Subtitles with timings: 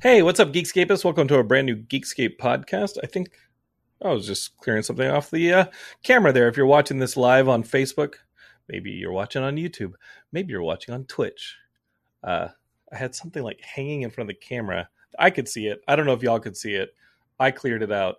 [0.00, 1.04] Hey, what's up, Geekscapists?
[1.04, 2.98] Welcome to a brand new Geekscape podcast.
[3.02, 3.32] I think
[4.00, 5.64] I was just clearing something off the uh,
[6.04, 6.46] camera there.
[6.46, 8.14] If you're watching this live on Facebook,
[8.68, 9.94] maybe you're watching on YouTube,
[10.30, 11.56] maybe you're watching on Twitch.
[12.22, 12.46] Uh,
[12.92, 14.88] I had something like hanging in front of the camera.
[15.18, 15.80] I could see it.
[15.88, 16.90] I don't know if y'all could see it.
[17.40, 18.18] I cleared it out.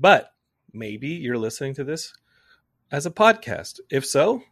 [0.00, 0.32] But
[0.72, 2.12] maybe you're listening to this
[2.90, 3.78] as a podcast.
[3.88, 4.42] If so,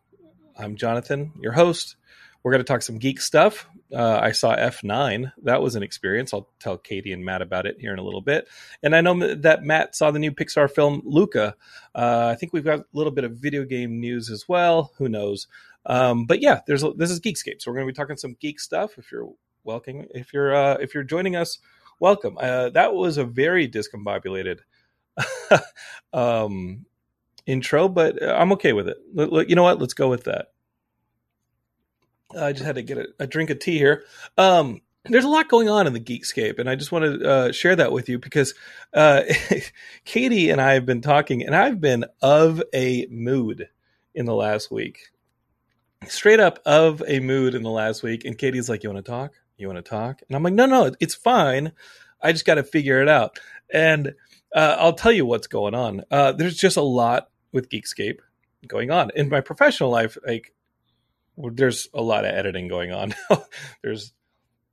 [0.56, 1.96] I'm Jonathan, your host.
[2.42, 3.68] We're going to talk some geek stuff.
[3.92, 5.32] Uh, I saw F9.
[5.42, 6.32] That was an experience.
[6.32, 8.48] I'll tell Katie and Matt about it here in a little bit.
[8.82, 11.56] And I know that Matt saw the new Pixar film Luca.
[11.94, 14.92] Uh, I think we've got a little bit of video game news as well.
[14.98, 15.48] Who knows?
[15.86, 18.60] Um, but yeah, there's this is Geekscape, so we're going to be talking some geek
[18.60, 18.98] stuff.
[18.98, 19.30] If you're
[19.64, 21.58] welcome, if you're uh, if you're joining us,
[21.98, 22.36] welcome.
[22.38, 24.58] Uh, that was a very discombobulated
[26.12, 26.84] um,
[27.46, 28.98] intro, but I'm okay with it.
[29.48, 29.80] You know what?
[29.80, 30.48] Let's go with that.
[32.36, 34.04] I just had to get a, a drink of tea here.
[34.36, 37.52] Um, there's a lot going on in the Geekscape, and I just want to uh,
[37.52, 38.54] share that with you because
[38.92, 39.22] uh,
[40.04, 43.68] Katie and I have been talking, and I've been of a mood
[44.14, 45.10] in the last week.
[46.06, 48.24] Straight up of a mood in the last week.
[48.24, 49.32] And Katie's like, You want to talk?
[49.56, 50.22] You want to talk?
[50.28, 51.72] And I'm like, No, no, it's fine.
[52.20, 53.38] I just got to figure it out.
[53.72, 54.14] And
[54.54, 56.02] uh, I'll tell you what's going on.
[56.10, 58.18] Uh, there's just a lot with Geekscape
[58.66, 60.16] going on in my professional life.
[60.26, 60.52] Like,
[61.38, 63.14] there's a lot of editing going on.
[63.82, 64.12] there's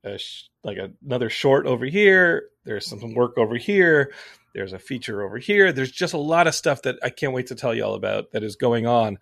[0.04, 2.48] a sh- like another short over here.
[2.64, 4.12] There's some work over here.
[4.54, 5.72] There's a feature over here.
[5.72, 8.32] There's just a lot of stuff that I can't wait to tell you all about
[8.32, 9.18] that is going on,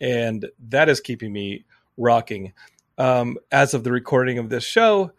[0.00, 1.64] and that is keeping me
[1.96, 2.52] rocking.
[2.98, 5.12] Um, as of the recording of this show,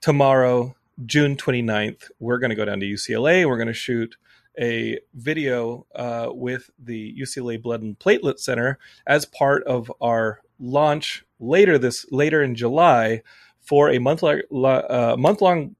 [0.00, 0.76] tomorrow,
[1.06, 3.48] June 29th, we're going to go down to UCLA.
[3.48, 4.16] We're going to shoot
[4.60, 11.24] a video uh, with the UCLA Blood and Platelet Center as part of our launch
[11.38, 13.22] later this later in July
[13.60, 15.76] for a month long uh, month long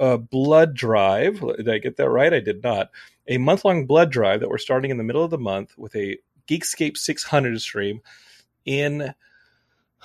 [0.00, 1.40] uh, blood drive.
[1.56, 2.32] Did I get that right?
[2.32, 2.90] I did not.
[3.28, 5.94] A month long blood drive that we're starting in the middle of the month with
[5.96, 8.00] a Geekscape 600 stream
[8.66, 9.14] in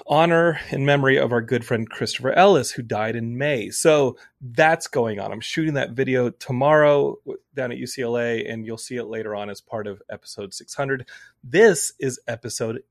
[0.07, 3.69] honor and memory of our good friend Christopher Ellis, who died in May.
[3.69, 5.31] So that's going on.
[5.31, 7.17] I'm shooting that video tomorrow
[7.53, 11.07] down at UCLA, and you'll see it later on as part of episode 600.
[11.43, 12.83] This is episode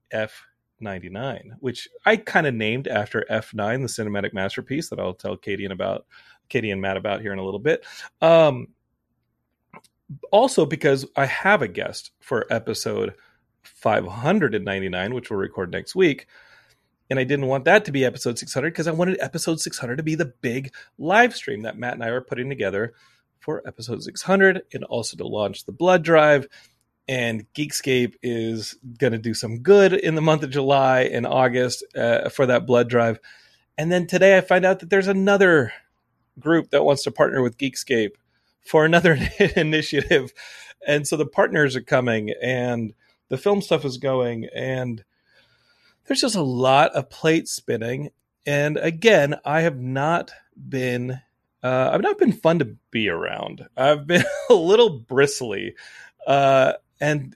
[0.81, 5.65] F99, which I kind of named after F9, the cinematic masterpiece that I'll tell Katie
[5.65, 6.05] and about
[6.49, 7.85] Katie and Matt about here in a little bit.
[8.21, 8.69] Um,
[10.31, 13.13] also, because I have a guest for episode
[13.63, 16.27] 599, which we'll record next week
[17.09, 20.03] and I didn't want that to be episode 600 because I wanted episode 600 to
[20.03, 22.93] be the big live stream that Matt and I are putting together
[23.39, 26.47] for episode 600 and also to launch the blood drive.
[27.09, 31.83] And Geekscape is going to do some good in the month of July and August
[31.97, 33.19] uh, for that blood drive.
[33.79, 35.73] And then today I find out that there's another
[36.39, 38.11] group that wants to partner with Geekscape
[38.61, 39.17] for another
[39.55, 40.31] initiative.
[40.85, 42.93] And so the partners are coming and
[43.29, 45.03] the film stuff is going and
[46.05, 48.11] there's just a lot of plate spinning.
[48.45, 51.21] And again, I have not been
[51.63, 53.67] Uh, I've not been fun to be around.
[53.75, 55.75] I've been a little bristly.
[56.27, 57.35] Uh, and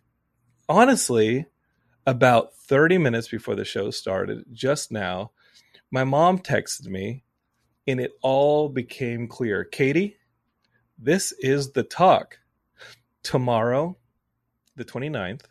[0.67, 1.45] honestly,
[2.05, 5.31] about 30 minutes before the show started, just now,
[5.91, 7.23] my mom texted me
[7.87, 9.63] and it all became clear.
[9.63, 10.17] Katie,
[10.97, 12.39] this is the talk.
[13.23, 13.97] Tomorrow,
[14.75, 15.43] the 29th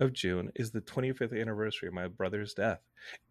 [0.00, 2.80] of June, is the 25th anniversary of my brother's death.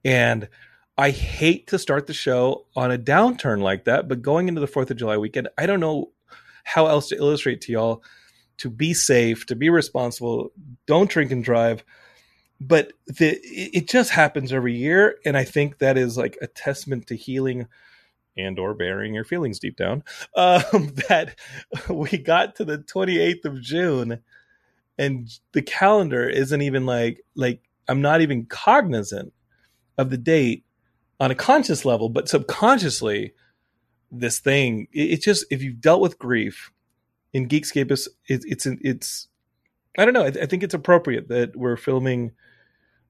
[0.04, 0.50] And
[0.98, 4.68] I hate to start the show on a downturn like that, but going into the
[4.68, 6.12] 4th of July weekend, I don't know
[6.64, 8.04] how else to illustrate to y'all
[8.62, 10.52] to be safe, to be responsible,
[10.86, 11.84] don't drink and drive.
[12.60, 15.18] But the, it just happens every year.
[15.25, 17.68] And I think that is like a testament to healing
[18.38, 20.04] and or burying your feelings deep down
[20.36, 21.36] um, that
[21.90, 24.19] we got to the 28th of june
[24.98, 29.34] and the calendar isn't even like like i'm not even cognizant
[29.98, 30.64] of the date
[31.19, 33.34] on a conscious level but subconsciously
[34.12, 36.72] this thing it, it's just if you've dealt with grief
[37.33, 39.28] in geekscape it's it's it's
[39.98, 42.31] i don't know I, I think it's appropriate that we're filming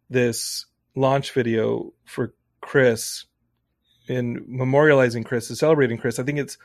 [0.09, 0.65] this
[0.95, 3.25] launch video for chris
[4.07, 6.57] in memorializing Chris, and celebrating Chris, I think it's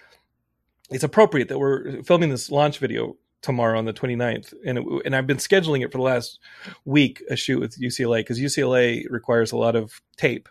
[0.90, 5.14] it's appropriate that we're filming this launch video tomorrow on the 29th and it, and
[5.14, 6.40] I've been scheduling it for the last
[6.84, 10.48] week a shoot with UCLA cuz UCLA requires a lot of tape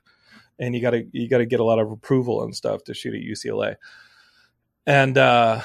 [0.60, 2.94] and you got to you got to get a lot of approval and stuff to
[2.94, 3.76] shoot at UCLA.
[4.86, 5.62] And uh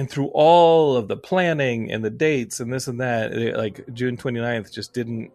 [0.00, 3.84] and through all of the planning and the dates and this and that it, like
[3.92, 5.30] June 29th just didn't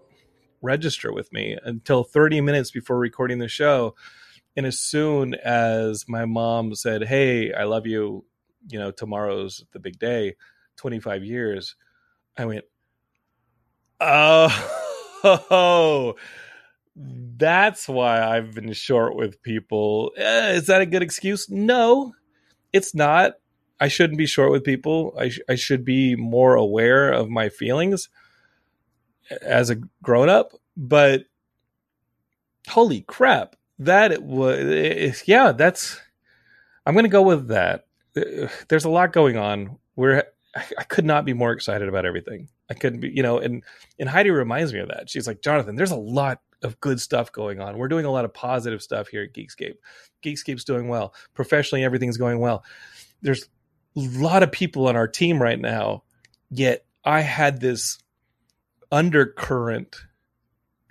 [0.64, 3.94] register with me until 30 minutes before recording the show
[4.56, 8.26] and as soon as my mom said, "Hey, I love you,"
[8.70, 10.36] you know, tomorrow's the big day,
[10.78, 11.76] 25 years,
[12.38, 12.66] I went,
[14.00, 14.50] "Oh,
[16.96, 21.50] that's why I've been short with people." Eh, is that a good excuse?
[21.50, 22.14] No,
[22.72, 23.34] it's not.
[23.80, 25.14] I shouldn't be short with people.
[25.18, 28.10] I, sh- I should be more aware of my feelings
[29.42, 31.26] as a grown up, but
[32.68, 36.00] holy crap that was eh, eh, yeah that's
[36.86, 37.86] i'm going to go with that.
[38.16, 39.78] Eh, there's a lot going on.
[39.96, 40.24] We're.
[40.78, 42.48] I could not be more excited about everything.
[42.70, 43.62] I couldn't be you know and
[44.00, 45.10] and heidi reminds me of that.
[45.10, 47.78] She's like jonathan there's a lot of good stuff going on.
[47.78, 49.76] We're doing a lot of positive stuff here at geekscape.
[50.24, 51.14] Geekscape's doing well.
[51.34, 52.64] Professionally everything's going well.
[53.22, 53.50] There's
[53.96, 56.04] lot of people on our team right now
[56.50, 57.98] yet i had this
[58.92, 59.98] undercurrent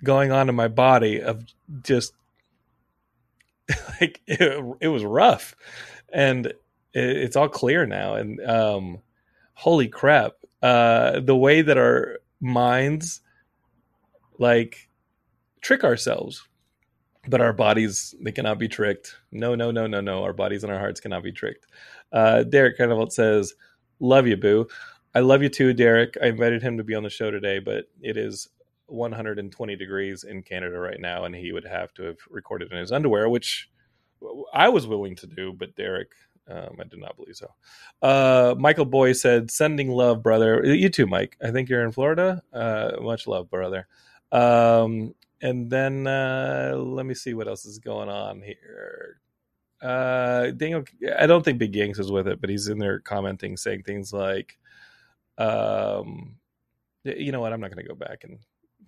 [0.03, 1.43] going on in my body of
[1.81, 2.13] just
[4.01, 5.55] like it, it was rough.
[6.13, 6.55] And it,
[6.93, 8.15] it's all clear now.
[8.15, 8.99] And um
[9.53, 10.33] holy crap.
[10.61, 13.21] Uh the way that our minds
[14.37, 14.89] like
[15.61, 16.47] trick ourselves
[17.27, 19.15] but our bodies they cannot be tricked.
[19.31, 20.23] No no no no no.
[20.23, 21.65] Our bodies and our hearts cannot be tricked
[22.15, 23.55] uh derek carnival says
[24.01, 24.67] love you boo
[25.15, 27.85] i love you too derek i invited him to be on the show today but
[28.01, 28.49] it is
[28.87, 32.91] 120 degrees in Canada right now, and he would have to have recorded in his
[32.91, 33.69] underwear, which
[34.53, 36.11] I was willing to do, but Derek,
[36.49, 37.51] um, I did not believe so.
[38.01, 41.37] Uh, Michael Boy said, "Sending love, brother." You too, Mike.
[41.43, 42.43] I think you're in Florida.
[42.53, 43.87] Uh, much love, brother.
[44.31, 49.19] Um, and then uh, let me see what else is going on here.
[49.85, 50.83] Uh, Daniel,
[51.17, 54.11] I don't think Big Yanks is with it, but he's in there commenting, saying things
[54.11, 54.57] like,
[55.37, 56.37] um,
[57.03, 57.53] "You know what?
[57.53, 58.39] I'm not going to go back and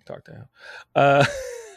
[0.06, 0.44] talk to him."
[0.94, 1.24] Uh,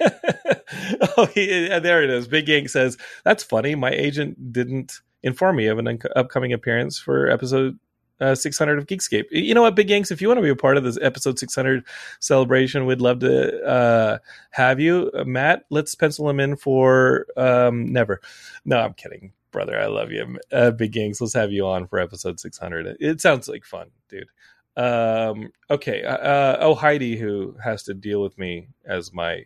[1.18, 2.28] oh, he, there it is.
[2.28, 3.76] Big Yank says, That's funny.
[3.76, 7.78] My agent didn't inform me of an un- upcoming appearance for episode
[8.22, 9.26] uh, 600 of Geekscape.
[9.32, 10.12] You know what, Big Yanks?
[10.12, 11.84] If you want to be a part of this episode 600
[12.20, 14.18] celebration, we'd love to uh,
[14.52, 15.12] have you.
[15.14, 18.22] Uh, Matt, let's pencil him in for um, never.
[18.64, 19.80] No, I'm kidding, brother.
[19.80, 20.40] I love you.
[20.52, 22.98] Uh, Big Yanks, let's have you on for episode 600.
[23.00, 24.30] It sounds like fun, dude.
[24.78, 26.04] Um, okay.
[26.04, 29.46] Uh, oh, Heidi, who has to deal with me as my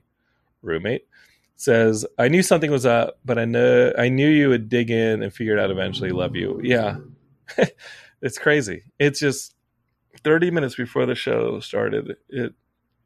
[0.61, 1.07] roommate
[1.57, 5.23] says i knew something was up but i know i knew you would dig in
[5.23, 6.97] and figure it out eventually love you yeah
[8.21, 8.83] it's crazy.
[8.99, 9.55] It's just
[10.23, 12.15] 30 minutes before the show started.
[12.29, 12.53] It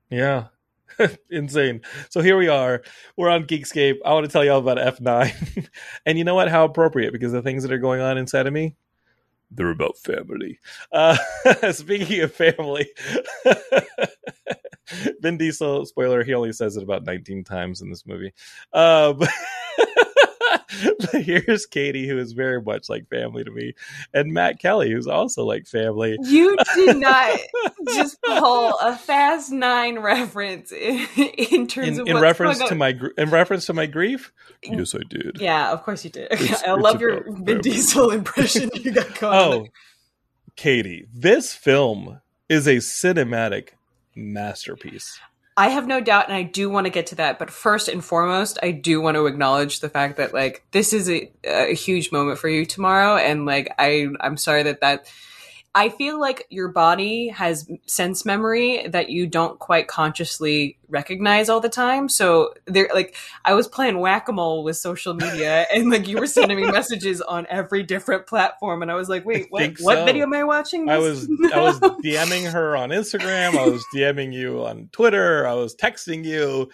[0.09, 0.47] yeah.
[1.29, 1.81] Insane.
[2.09, 2.81] So here we are.
[3.15, 3.97] We're on geekscape.
[4.05, 5.69] I want to tell you all about f9
[6.05, 6.49] and you know what?
[6.49, 8.75] How appropriate because the things that are going on inside of me
[9.51, 10.59] they're about family.
[10.91, 11.17] Uh
[11.71, 12.87] speaking of family
[15.21, 18.33] Vin Diesel, spoiler, he only says it about 19 times in this movie.
[18.71, 19.29] But
[20.99, 23.73] but here's Katie, who is very much like family to me,
[24.13, 26.17] and Matt Kelly, who's also like family.
[26.21, 27.39] You did not
[27.93, 32.91] just pull a Fast Nine reference in, in terms In, of in reference to my
[32.91, 34.31] gr- in reference to my grief,
[34.65, 34.77] mm.
[34.77, 35.37] yes, I did.
[35.39, 36.31] Yeah, of course you did.
[36.31, 37.61] It's- I it's love your Vin family.
[37.61, 39.37] Diesel impression you got going.
[39.37, 39.67] Oh,
[40.55, 43.69] Katie, this film is a cinematic
[44.15, 45.19] masterpiece.
[45.59, 47.37] I have no doubt, and I do want to get to that.
[47.37, 51.09] But first and foremost, I do want to acknowledge the fact that like this is
[51.09, 55.11] a, a huge moment for you tomorrow, and like I, I'm sorry that that.
[55.75, 61.59] I feel like your body has sense memory that you don't quite consciously recognize all
[61.59, 62.09] the time.
[62.09, 66.17] So there, like I was playing whack a mole with social media, and like you
[66.17, 69.61] were sending me messages on every different platform, and I was like, wait, what?
[69.61, 70.89] think What video am I watching?
[70.89, 73.55] I This- was I was DMing her on Instagram.
[73.57, 75.47] I was DMing you on Twitter.
[75.47, 76.69] I was texting you,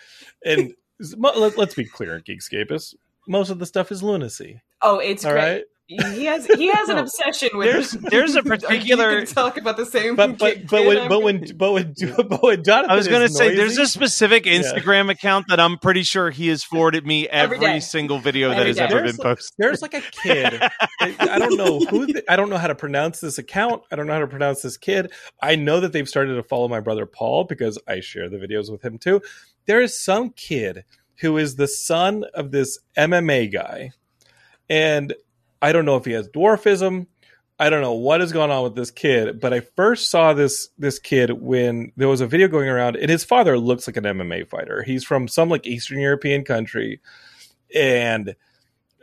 [0.46, 0.74] and
[1.18, 2.96] let, let's be clear, Geekscapists.
[3.28, 4.62] Most of the stuff is lunacy.
[4.82, 5.42] oh, it's All great.
[5.42, 9.18] right, He has he has an obsession with There's there's a particular.
[9.24, 11.94] can talk about the same, but but but when but when but when
[12.28, 14.62] but when Jonathan, I was going to is say there's noisy- a specific Yeah.
[14.62, 17.80] Instagram account that I'm pretty sure he has forwarded me Every every, day.
[17.82, 18.84] single video that has day.
[18.84, 19.54] ever There's been posted.
[19.60, 20.60] There's like a kid.
[21.02, 22.08] I I don't know who.
[22.08, 23.84] The, I don't know how to pronounce this account.
[23.92, 25.12] I don't know how to pronounce this kid.
[25.44, 28.72] I know that they've started to follow my brother Paul because I share the videos
[28.72, 29.22] with him too.
[29.68, 30.84] There is some kid
[31.20, 33.92] who is the son of this MMA guy,
[34.68, 35.14] and
[35.66, 37.08] I don't know if he has dwarfism.
[37.58, 40.70] I don't know what is going on with this kid, but I first saw this
[40.78, 44.04] this kid when there was a video going around, and his father looks like an
[44.04, 44.84] MMA fighter.
[44.84, 47.02] He's from some like Eastern European country,
[47.74, 48.36] and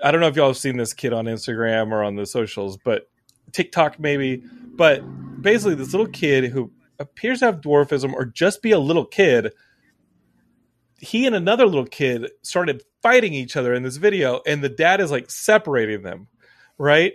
[0.05, 2.77] I don't know if y'all have seen this kid on Instagram or on the socials,
[2.77, 3.11] but
[3.51, 4.45] TikTok maybe.
[4.77, 5.01] But
[5.43, 9.53] basically, this little kid who appears to have dwarfism or just be a little kid,
[10.99, 15.01] he and another little kid started fighting each other in this video, and the dad
[15.01, 16.29] is like separating them,
[16.79, 17.15] right?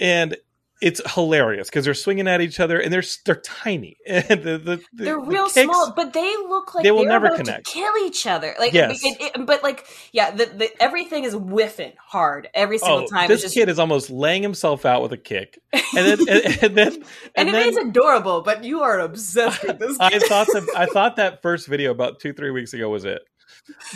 [0.00, 0.36] And
[0.80, 4.58] it's hilarious because they're swinging at each other and they're they're tiny and the, the,
[4.58, 7.66] the- they're the real kicks- small, but they look like They will never connect.
[7.66, 8.54] to kill each other.
[8.60, 9.00] Like, Yes.
[9.04, 13.26] it- it- but like, yeah, the, the everything is whiffing hard every single Oh, time.
[13.26, 16.76] this just, kid is almost laying himself out with a kick, and then and, and
[16.76, 18.42] then and, and it then is adorable.
[18.42, 19.98] But you are obsessed with this.
[19.98, 23.20] I thought that I thought that first video about two three weeks ago was it.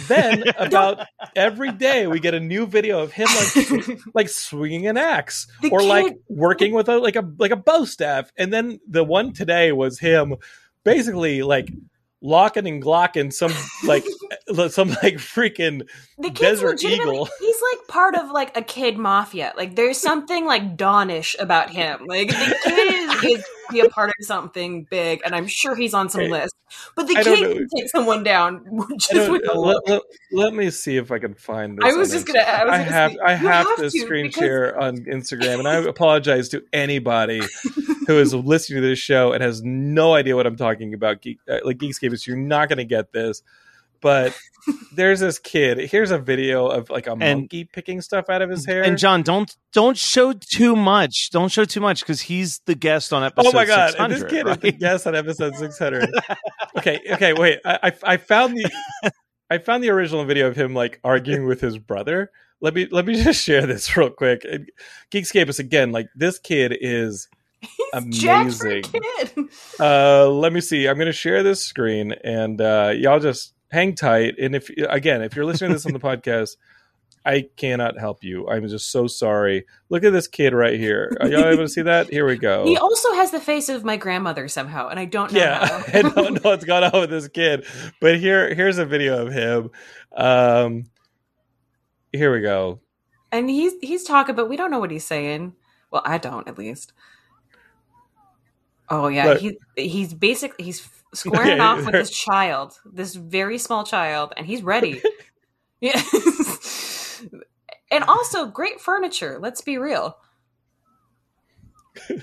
[0.06, 4.96] Then about every day we get a new video of him like like swinging an
[4.96, 8.80] axe The or like working with a like a like a bow staff, and then
[8.88, 10.36] the one today was him
[10.84, 11.68] basically like
[12.22, 13.52] locking and glocking some
[13.84, 14.04] like
[14.70, 15.86] some like freaking
[16.18, 17.28] the kid's Desert Eagle.
[17.38, 22.06] he's like part of like a kid mafia like there's something like dawnish about him
[22.06, 22.94] like the kid
[23.24, 26.54] is, is be a part of something big and i'm sure he's on some list
[26.96, 28.64] but the I kid can take someone down
[28.98, 31.84] just with a let, let- let me see if I can find this.
[31.84, 34.26] I was just gonna- I was I have say, I have, have to to, screen
[34.28, 37.42] because- share on Instagram, and I apologize to anybody
[38.06, 41.20] who is listening to this show and has no idea what I'm talking about.
[41.20, 43.42] Geek, uh, like Geekscapists, you're not going to get this.
[44.02, 44.36] But
[44.92, 45.78] there's this kid.
[45.78, 48.82] Here's a video of like a monkey picking stuff out of his hair.
[48.82, 51.30] And John, don't don't show too much.
[51.32, 53.48] Don't show too much because he's the guest on episode.
[53.48, 53.94] Oh my god!
[53.98, 54.56] And 600, this kid right?
[54.56, 56.10] is the guest on episode six hundred.
[56.76, 57.60] okay, okay, wait.
[57.64, 58.70] I, I I found the
[59.50, 62.30] I found the original video of him like arguing with his brother.
[62.60, 64.42] Let me let me just share this real quick.
[64.42, 64.66] Geekscape
[65.12, 67.28] Geekscapists again, like this kid is
[67.60, 68.82] He's jacked amazing.
[68.82, 69.48] kid.
[69.78, 70.88] Uh, let me see.
[70.88, 74.38] I'm going to share this screen, and uh, y'all just hang tight.
[74.38, 76.56] And if again, if you're listening to this on the podcast,
[77.24, 78.48] I cannot help you.
[78.48, 79.64] I'm just so sorry.
[79.88, 81.16] Look at this kid right here.
[81.20, 82.10] Are y'all able to see that?
[82.10, 82.64] Here we go.
[82.64, 85.82] He also has the face of my grandmother somehow, and I don't know yeah.
[85.94, 87.64] I don't know what's going on with this kid,
[88.00, 89.70] but here, here's a video of him.
[90.16, 90.84] Um,
[92.12, 92.80] here we go.
[93.30, 95.54] and he's he's talking, but we don't know what he's saying.
[95.90, 96.92] Well, I don't, at least.
[98.92, 99.38] Oh yeah, Look.
[99.38, 104.46] he he's basically he's squaring Okay, off with this child, this very small child, and
[104.46, 105.00] he's ready.
[105.80, 105.98] yeah,
[107.90, 109.38] and also great furniture.
[109.40, 110.18] Let's be real.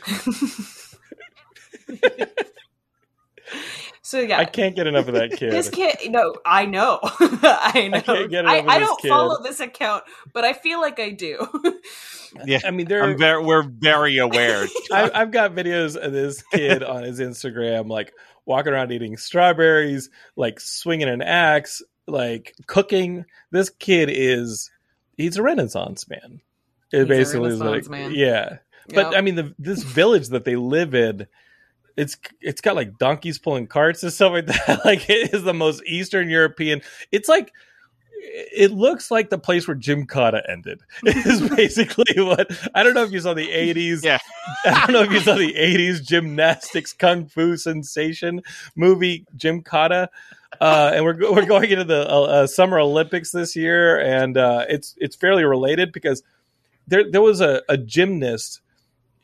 [4.03, 5.51] so yeah, I can't get enough of that kid.
[5.51, 7.97] This kid, no, I know, I know.
[7.97, 9.09] I, can't get enough of I this don't kid.
[9.09, 11.47] follow this account, but I feel like I do.
[12.45, 13.03] Yeah, I mean, there.
[13.03, 14.67] I'm very, we're very aware.
[14.91, 18.13] I, I've got videos of this kid on his Instagram, like
[18.45, 23.25] walking around eating strawberries, like swinging an axe, like cooking.
[23.51, 24.69] This kid is,
[25.17, 26.41] he's a Renaissance man.
[26.91, 28.11] It He's basically is Renaissance like, man.
[28.13, 28.57] yeah.
[28.93, 29.13] But Yep.
[29.15, 31.27] I mean, the, this village that they live in,
[31.95, 34.81] it's it's got like donkeys pulling carts and stuff like that.
[34.85, 36.81] like it is the most Eastern European.
[37.11, 37.53] It's like
[38.21, 40.81] it looks like the place where Gymkata ended.
[41.05, 44.03] Is basically what I don't know if you saw the '80s.
[44.03, 44.19] Yeah.
[44.65, 48.41] I don't know if you saw the '80s gymnastics kung fu sensation
[48.75, 50.07] movie Gymkata.
[50.59, 54.65] Uh, and we're we're going into the uh, uh, Summer Olympics this year, and uh,
[54.67, 56.23] it's it's fairly related because
[56.87, 58.61] there there was a, a gymnast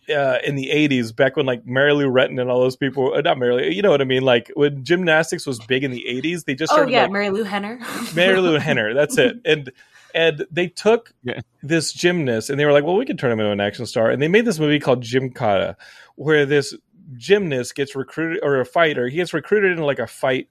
[0.10, 3.22] uh, in the '80s back when like Mary Lou Retton and all those people, uh,
[3.22, 4.24] not Mary, Lou, you know what I mean?
[4.24, 7.78] Like when gymnastics was big in the '80s, they just Oh yeah, like, Marilu Henner.
[8.14, 8.94] Marilu Henner.
[8.94, 9.38] That's it.
[9.46, 9.72] And
[10.14, 11.42] and they took Yeah.
[11.62, 14.10] this gymnast and they were like, well, we could turn him into an action star.
[14.10, 15.76] And they made this movie called Gymkata,
[16.16, 16.74] where this
[17.18, 19.08] gymnast gets recruited or a fighter.
[19.10, 20.48] He gets recruited into like a fight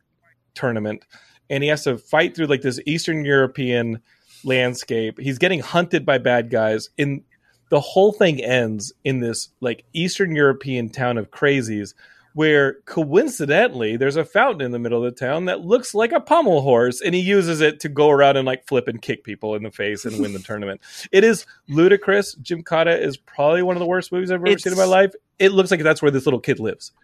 [0.54, 1.04] tournament,
[1.50, 4.00] and he has to fight through like this Eastern European
[4.44, 5.18] landscape.
[5.18, 6.90] He's getting hunted by bad guys.
[6.99, 7.25] In
[7.71, 11.94] the whole thing ends in this like Eastern European town of crazies
[12.35, 16.21] where coincidentally there's a fountain in the middle of the town that looks like a
[16.21, 19.54] pommel horse and he uses it to go around and like flip and kick people
[19.54, 20.80] in the face and win the tournament.
[21.12, 22.35] It is ludicrous.
[22.37, 25.14] Gymkata is probably one of the worst movies I've ever seen in my life.
[25.38, 26.92] It looks like that's where this little kid lives.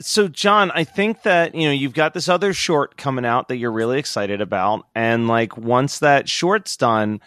[0.00, 3.56] so john i think that you know you've got this other short coming out that
[3.56, 7.20] you're really excited about and like once that short's done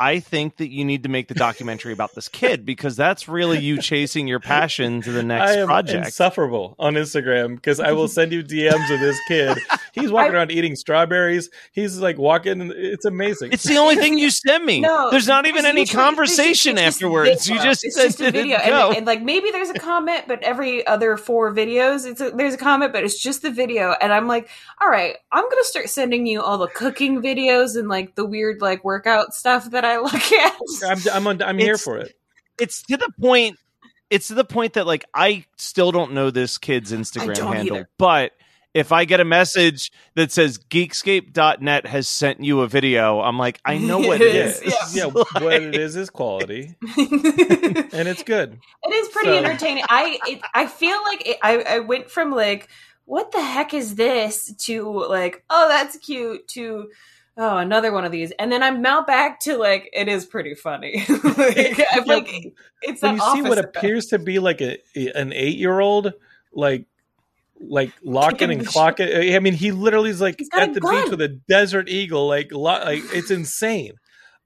[0.00, 3.58] i think that you need to make the documentary about this kid because that's really
[3.58, 7.92] you chasing your passion to the next I am project insufferable on Instagram because I
[7.92, 9.58] will send you DMs of this kid.
[9.94, 11.50] He's walking around eating strawberries.
[11.72, 12.72] He's like walking.
[12.74, 13.52] It's amazing.
[13.52, 16.82] it's the only thing you send me No, there's not even any literally- conversation it's
[16.82, 17.62] just- it's afterwards video.
[17.62, 20.24] you just it's send just a video, and and, and like maybe there's a comment,
[20.28, 23.94] but every other four videos, it's a, there's a comment, but it's just the video,
[24.00, 24.48] and I'm like,
[24.80, 28.60] all right, I'm gonna start sending you all the cooking videos and like the weird
[28.60, 30.56] like workout stuff that I look at.
[30.86, 32.14] I'm I'm, on, I'm here for it.
[32.60, 33.56] it's to the point
[34.10, 37.88] it's to the point that like i still don't know this kid's instagram handle either.
[37.98, 38.32] but
[38.74, 43.60] if i get a message that says geekscape.net has sent you a video i'm like
[43.64, 45.04] i know what it It Yeah, is is, yeah.
[45.14, 48.58] Like- what it is is quality, and it's good.
[48.84, 49.84] It is pretty So- entertaining.
[49.88, 52.68] I it, I feel like it, I I went from like
[53.04, 56.88] what the heck is this to like oh that's cute to
[57.38, 60.54] oh another one of these and then i'm now back to like it is pretty
[60.54, 61.04] funny
[61.38, 63.76] like, i'm Yeah, like it's When you see what effect.
[63.76, 64.78] appears to be like a
[65.14, 66.12] an eight year old,
[66.52, 66.86] like
[67.60, 68.74] like locking Kicking and shit.
[68.74, 69.34] clocking.
[69.34, 71.02] I mean, he literally is like at the gun.
[71.02, 72.28] beach with a desert eagle.
[72.28, 73.94] Like, lo- like it's insane.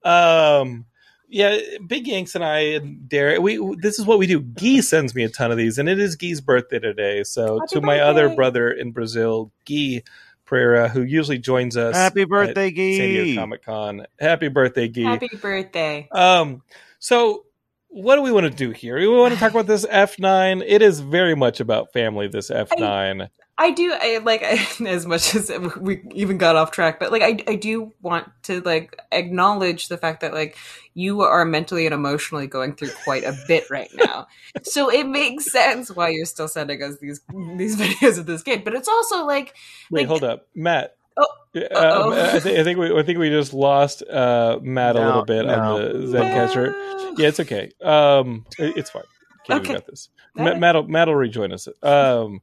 [0.02, 0.86] Um,
[1.28, 4.40] yeah, Big Yanks and I and Derek, we this is what we do.
[4.40, 7.22] Gee sends me a ton of these, and it is Gee's birthday today.
[7.22, 10.02] So Happy to my other brother in Brazil, Guy
[10.44, 11.94] Pereira, who usually joins us.
[11.94, 14.06] happy at birthday San Diego Comic Con.
[14.18, 15.02] Happy birthday, Guy.
[15.02, 16.62] happy birthday Um,
[16.98, 17.44] so
[17.88, 18.98] what do we want to do here?
[18.98, 20.64] We want to talk about this F9.
[20.66, 23.28] It is very much about family, this F9.
[23.58, 24.42] I do I, like
[24.80, 28.60] as much as we even got off track but like I, I do want to
[28.62, 30.56] like acknowledge the fact that like
[30.94, 34.26] you are mentally and emotionally going through quite a bit right now
[34.62, 37.20] so it makes sense why you're still sending us these
[37.56, 39.54] these videos of this kid but it's also like
[39.90, 40.48] Wait, like- hold up.
[40.54, 40.96] Matt.
[41.14, 42.12] Oh, Um, uh-oh.
[42.36, 45.44] I, think, I think we I think we just lost uh, Matt a little bit
[45.44, 45.52] no.
[45.52, 47.18] on the Zencastr.
[47.18, 47.70] Yeah, it's okay.
[47.82, 49.02] Um, it- it's fine.
[49.44, 49.68] Katie, Okay.
[49.68, 50.08] we got this.
[50.38, 51.68] All Ma- Matt, will, Matt will rejoin us.
[51.82, 52.40] Um,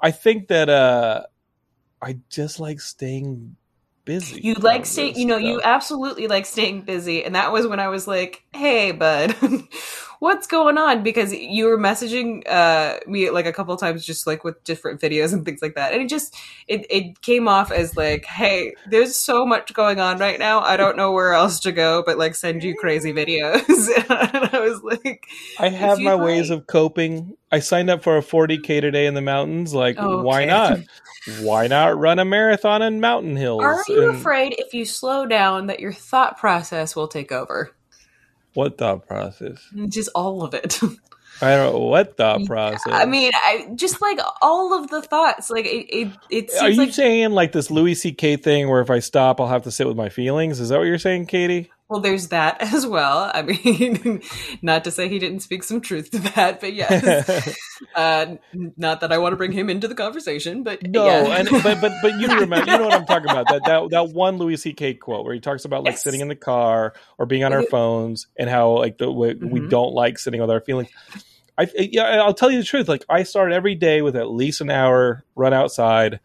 [0.00, 1.24] I think that uh,
[2.00, 3.56] I just like staying
[4.04, 4.40] busy.
[4.42, 7.24] You like staying, you know, you absolutely like staying busy.
[7.24, 9.36] And that was when I was like, hey, bud,
[10.20, 11.02] what's going on?
[11.02, 15.00] Because you were messaging uh, me like a couple of times, just like with different
[15.00, 15.92] videos and things like that.
[15.92, 16.36] And it just,
[16.68, 20.60] it, it came off as like, hey, there's so much going on right now.
[20.60, 23.66] I don't know where else to go, but like send you crazy videos.
[24.34, 25.26] and I was like,
[25.58, 27.36] I have my ways of coping.
[27.50, 29.74] I signed up for a 40k today in the mountains.
[29.74, 30.80] Like, Oh, why not?
[31.24, 33.62] Why not run a marathon in mountain hills?
[33.64, 37.74] are you And afraid if you slow down that your thought process will take over?
[38.54, 39.58] What thought process?
[39.88, 40.80] Just all of it.
[41.42, 42.82] I don't know what thought process.
[42.86, 45.48] I mean, I just like all of the thoughts.
[45.48, 48.36] Like it, it, it seems are you like saying like this Louis C.K.
[48.36, 50.60] thing where if I stop, I'll have to sit with my feelings?
[50.60, 51.70] Is that what you're saying, Katie?
[51.90, 53.30] Well, there's that as well.
[53.34, 54.22] I mean,
[54.62, 57.56] not to say he didn't speak some truth to that, but yes.
[57.96, 58.36] uh,
[58.76, 61.36] not that I want to bring him into the conversation, but No, yeah.
[61.38, 64.08] and but but but you remember, you know what I'm talking about that that that
[64.14, 64.94] one Louis C.K.
[64.94, 66.04] quote where he talks about like Yes.
[66.04, 67.70] sitting in the car or being on our Mhm.
[67.70, 69.70] phones and how like the, we, we Mhm.
[69.70, 70.88] don't like sitting with our feelings.
[71.58, 72.88] I yeah, I'll tell you the truth.
[72.88, 76.20] Like I start every day with at least an hour run outside,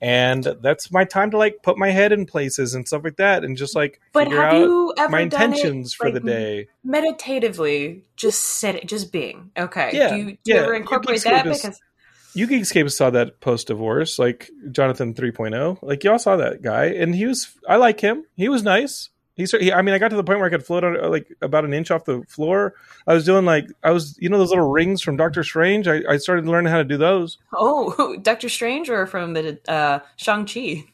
[0.00, 3.44] and that's my time to like put my head in places and stuff like that,
[3.44, 6.20] and just like but figure have out you ever my done it, intentions for the
[6.20, 6.68] day.
[6.84, 8.04] meditatively?
[8.16, 9.90] Just sit it, just being okay.
[9.92, 10.54] Yeah, do you, do yeah.
[10.56, 11.46] you ever incorporate Geekscape that?
[11.46, 11.80] is- Because
[12.34, 15.78] you Geekscape saw that post divorce, like Jonathan 3.0.
[15.82, 17.52] Like y'all saw that guy, and he was.
[17.68, 18.24] I like him.
[18.36, 19.10] He was nice.
[19.40, 19.50] He's.
[19.52, 21.64] He, I mean, I got to the point where I could float on like about
[21.64, 22.74] an inch off the floor.
[23.06, 25.88] I was doing like I was, you know, those little rings from Doctor Strange.
[25.88, 27.38] I, I started learning how to do those.
[27.52, 30.84] Oh, Doctor Strange or from the uh, Shang Chi?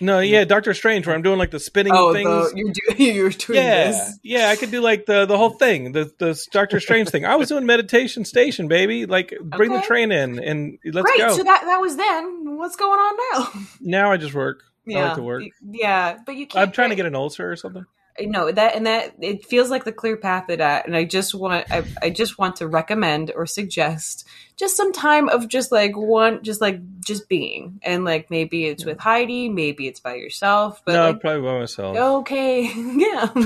[0.00, 2.28] No, yeah, Doctor Strange, where I'm doing like the spinning Oh, things.
[2.28, 4.18] the, you're doing you're doing yeah, this.
[4.22, 7.24] yeah, I could do like the the whole thing, the the Doctor Strange thing.
[7.24, 9.06] I was doing meditation station, baby.
[9.06, 11.18] Like bring the train in and let's Great.
[11.18, 11.36] go.
[11.36, 12.56] So that that was then.
[12.56, 13.52] What's going on now?
[13.80, 14.64] now I just work.
[14.88, 15.42] I like to work.
[15.62, 16.66] Yeah, but you can't.
[16.66, 17.86] I'm trying to get an ulcer or something.
[18.20, 21.34] no that and that it feels like the clear path to that and i just
[21.34, 24.24] want I, I just want to recommend or suggest
[24.56, 28.84] just some time of just like one just like just being and like maybe it's
[28.84, 31.96] with heidi maybe it's by yourself but no, like probably by myself.
[31.96, 33.32] okay yeah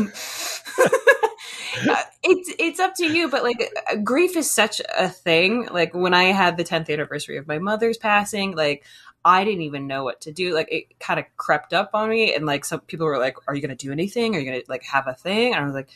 [1.88, 5.94] Uh, it's it's up to you but like uh, grief is such a thing like
[5.94, 8.84] when i had the 10th anniversary of my mother's passing like
[9.28, 12.34] i didn't even know what to do like it kind of crept up on me
[12.34, 14.82] and like some people were like are you gonna do anything are you gonna like
[14.84, 15.88] have a thing and i was like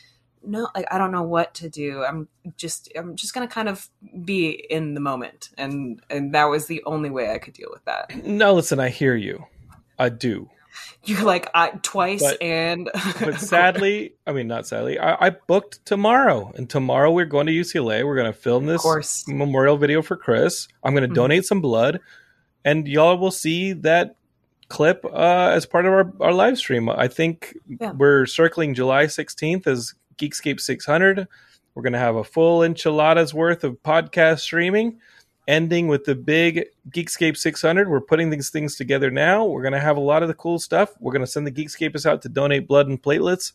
[0.45, 3.89] no like i don't know what to do i'm just i'm just gonna kind of
[4.25, 7.83] be in the moment and and that was the only way i could deal with
[7.85, 9.45] that No, listen, I hear you.
[9.97, 10.49] I do.
[11.05, 12.89] you're like I, twice But- and
[13.21, 16.51] But sadly, I mean, not sadly, I, I booked tomorrow.
[16.55, 18.03] And tomorrow we're going to UCLA.
[18.03, 18.83] We're going to film this
[19.27, 20.67] memorial video for Chris.
[20.83, 21.21] I'm going to Mhm.
[21.21, 21.99] donate some blood.
[22.65, 24.15] And y'all will see that
[24.69, 26.89] clip uh, as part of our, our live stream.
[26.89, 27.91] I think Yeah.
[27.91, 31.27] we're circling July 16th as Geekscape 600.
[31.75, 34.99] We're going to have a full enchiladas worth of podcast streaming,
[35.47, 37.89] ending with the big Geekscape 600.
[37.89, 39.43] We're putting these things together now.
[39.45, 40.91] We're going to have a lot of the cool stuff.
[40.99, 43.51] We're going to send the Geekscapists out to donate blood and platelets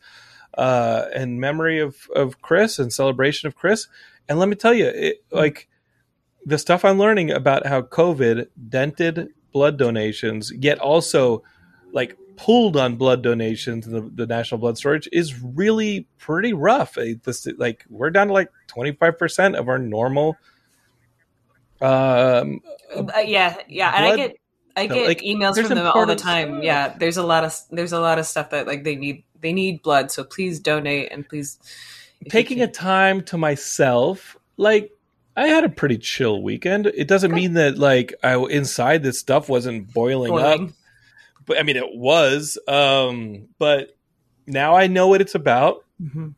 [0.57, 3.87] uh, in memory of, of Chris and celebration of Chris.
[4.29, 5.68] And let me tell you, it, like
[6.46, 11.42] the stuff I'm learning about how COVID dented blood donations, yet also
[11.92, 16.96] like pulled on blood donations in the, the national blood storage is really pretty rough.
[16.96, 20.37] Uh, This like we're down to like 25% of our normal
[21.81, 22.61] um
[22.94, 24.37] Uh, yeah, yeah, and I get
[24.77, 26.48] I get like, emails from them all the time.
[26.48, 26.64] stuff.
[26.64, 29.53] Yeah, there's a lot of there's a lot of stuff that like they need they
[29.53, 31.59] need blood, so please donate and please
[32.29, 34.90] taking a time to myself like
[35.38, 36.87] i had a pretty chill weekend.
[36.87, 40.61] It doesn't mean that like i inside this stuff wasn't boiling, up.
[41.46, 43.96] But i mean it was um but
[44.46, 45.85] now i know what it's about.
[46.03, 46.35] Mhm.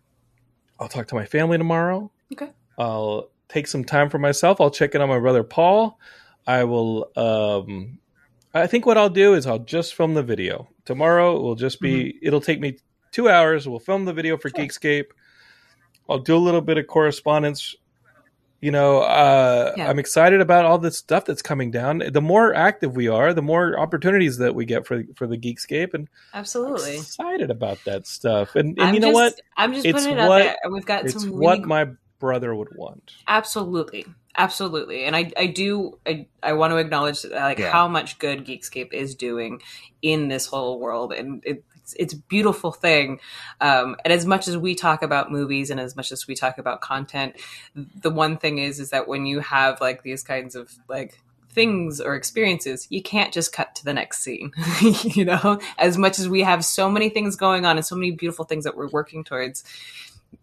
[0.78, 2.10] i'll talk to my family tomorrow.
[2.32, 2.50] Okay.
[2.78, 4.60] i'll take some time for myself.
[4.60, 5.98] I'll check in on my brother paul.
[6.46, 7.98] I will um
[8.54, 10.68] i think what i'll do is i'll just film the video.
[10.84, 12.78] Tomorrow will just be it'll take me
[13.12, 13.66] two hours.
[13.68, 14.60] We'll film the video for Sure.
[14.60, 15.06] geekscape.
[16.08, 17.74] I'll do a little bit of correspondence
[18.60, 19.88] you know uh, Yeah.
[19.88, 23.42] i'm excited about all this stuff that's coming down the more active we are the
[23.42, 26.96] more opportunities that we get for for the geekscape and I'm Absolutely.
[26.96, 30.20] excited about that stuff and, and you know just, what I'm just It's putting it
[30.20, 30.56] out what- there.
[30.70, 34.04] We've got it's some what really my brother would want Absolutely.
[34.36, 35.04] Absolutely.
[35.04, 37.72] And I, I do, I, I want to acknowledge like Yeah.
[37.72, 39.60] how much good Geekscape is doing
[40.02, 41.12] in this whole world.
[41.12, 41.42] And
[41.90, 43.20] it's, it's a beautiful thing.
[43.60, 46.58] Um, and as much as we talk about movies and as much as we talk
[46.58, 47.36] about content,
[47.74, 51.18] the one thing is, is that when you have like these kinds of like
[51.52, 54.52] things or experiences, you can't just cut to the next scene.
[55.02, 58.12] you know, as much as we have so many things going on and so many
[58.12, 59.64] beautiful things that we're working towards,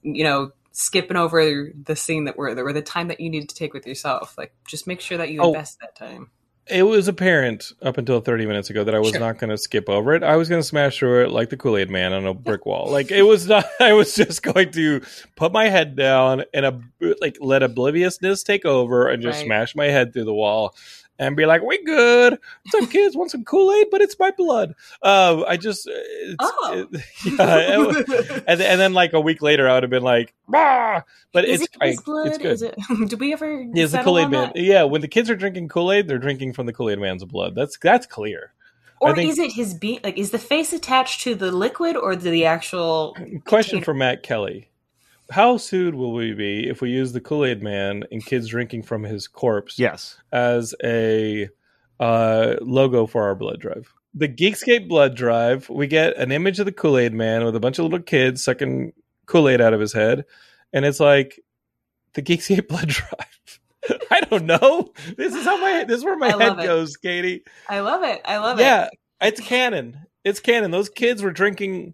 [0.02, 3.56] you know, skipping over the scene that we're or the time that you need to
[3.56, 4.38] take with yourself.
[4.38, 5.48] Like just make sure that you Oh.
[5.48, 6.30] invest that time.
[6.70, 9.20] It was apparent up until 30 minutes ago that I was Sure.
[9.20, 10.24] not going to skip over it.
[10.24, 12.66] I was going to smash through it like the Kool Aid Man on a brick
[12.66, 12.90] wall.
[12.92, 13.66] Like it was not.
[13.80, 15.02] I was just going to
[15.36, 16.80] put my head down and a,
[17.22, 19.46] like let obliviousness take over and just Right.
[19.46, 20.76] smash my head through the wall
[21.20, 22.34] and be like, "We good?
[22.34, 23.16] Up, kids?
[23.16, 23.88] Want some Kool Aid?
[23.92, 26.88] But it's my blood." Uh, I just, it's, Oh.
[26.92, 30.34] it- yeah, it and, and then like a week later, I would have been like,
[30.48, 31.02] "Bah!"
[31.34, 32.28] But is it's it I- blood?
[32.28, 32.46] it's good.
[32.54, 32.76] Is it?
[33.10, 33.62] Did we ever?
[33.74, 34.52] Yeah, it's the Kool Aid Man.
[34.54, 34.62] that?
[34.62, 37.24] Yeah, when the kids are drinking Kool Aid, they're drinking from the Kool Aid Man's
[37.26, 37.56] blood.
[37.56, 38.54] That's that's clear.
[39.00, 40.18] Or think- is it his be like?
[40.18, 43.16] Is the face attached to the liquid or the actual?
[43.46, 44.70] Question for Matt Kelly:
[45.32, 48.84] How sued will we be if we use the Kool Aid Man and kids drinking
[48.84, 50.18] from his corpse Yes.
[50.32, 51.50] as a
[52.00, 53.94] uh, logo for our blood drive?
[54.13, 57.60] The Geekscape blood drive, we get an image of the Kool Aid Man with a
[57.60, 58.94] bunch of little kids sucking
[59.26, 60.26] Kool Aid out of his head,
[60.74, 61.40] and it's like
[62.13, 63.60] the Geekscape blood drive.
[64.12, 64.92] I don't know.
[65.18, 66.63] This is how my this is where my head it.
[66.63, 67.44] goes, Katie.
[67.70, 68.22] I love it.
[68.26, 68.92] I love yeah, it.
[69.22, 70.00] Yeah, it's canon.
[70.24, 70.72] It's canon.
[70.72, 71.94] Those kids were drinking.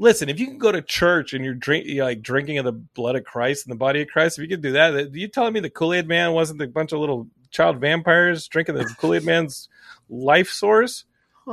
[0.00, 2.72] Listen, if you can go to church and you're drink, you're like drinking of the
[2.72, 5.52] blood of Christ and the body of Christ, if you can do that, you telling
[5.52, 9.14] me the Kool Aid Man wasn't a bunch of little child vampires drinking the Kool
[9.14, 9.68] Aid Man's
[10.08, 11.04] life source?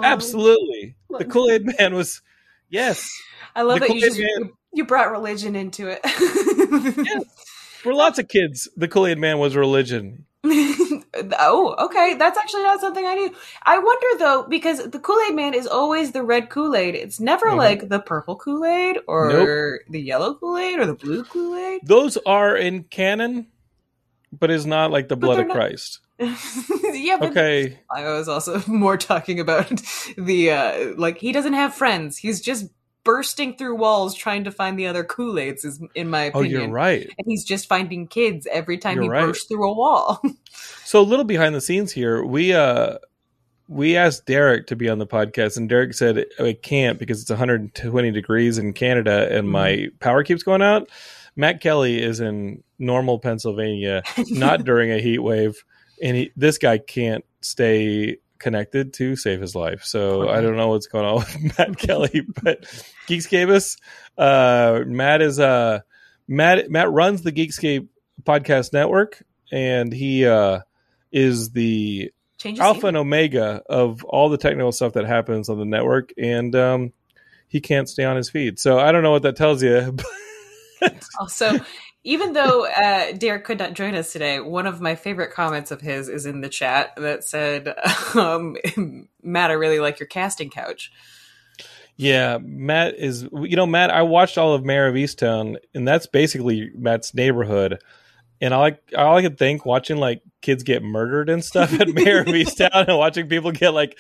[0.04, 0.96] Absolutely.
[1.10, 2.22] The Kool Aid Man was,
[2.70, 3.10] yes.
[3.56, 6.02] I love The that you Kool-Aid just Man- you, you brought religion into it.
[6.04, 7.24] yes.
[7.82, 10.26] For lots of kids, the Kool Aid Man was religion.
[11.40, 12.16] oh, okay.
[12.16, 13.34] That's actually not something I knew.
[13.66, 16.96] I wonder though, because the Kool Aid Man is always the red Kool Aid.
[16.96, 17.58] It's never Mhm.
[17.58, 21.82] like the purple Kool Aid or the yellow Kool Aid or the blue Kool Aid.
[21.84, 23.48] Those are in canon,
[24.38, 26.00] but is not like the But blood of not- Christ.
[26.20, 27.78] yeah, but Okay.
[27.94, 29.68] I was also more talking about
[30.18, 32.18] the uh like he doesn't have friends.
[32.18, 32.68] He's just
[33.06, 35.64] bursting through walls trying to find the other Kool Aids.
[35.64, 36.58] Is in my opinion.
[36.58, 37.08] Oh, you're right.
[37.18, 39.26] And he's just finding kids every time You're he right.
[39.28, 40.22] bursts through a wall.
[40.86, 43.00] So a little behind the scenes here, we uh
[43.68, 47.30] we asked Derek to be on the podcast, and Derek said I can't because it's
[47.30, 50.90] 120 degrees in Canada and my power keeps going out.
[51.36, 55.64] Matt Kelly is in normal Pennsylvania, not during a heat wave,
[56.02, 59.84] and he, this guy can't stay connected to save his life.
[59.84, 62.64] So I don't know what's going on with Matt Kelly, but
[63.08, 63.78] Geekscape
[64.18, 65.80] uh, Matt is uh,
[66.28, 67.88] Matt Matt runs the Geekscape
[68.24, 70.62] podcast network, and he uh,
[71.12, 75.66] is the Change alpha and omega of all the technical stuff that happens on the
[75.66, 76.94] network, and um,
[77.48, 78.60] he can't stay on his feed.
[78.60, 79.96] So I don't know what that tells you.
[80.82, 81.58] But Also,
[82.06, 85.82] even though uh, Derek could not join us today, one of my favorite comments of
[85.82, 87.76] his is in the chat that said,
[88.16, 88.56] um,
[89.22, 90.92] "Matt, I really like your casting couch."
[91.98, 93.24] yeah, Matt is.
[93.24, 93.90] You know, Matt.
[93.90, 97.80] I watched all of Mayor of Easttown, and that's basically Matt's neighborhood.
[98.42, 101.88] And I like all I could think watching like kids get murdered and stuff at
[101.88, 103.98] Mayor of Easttown, and watching people get like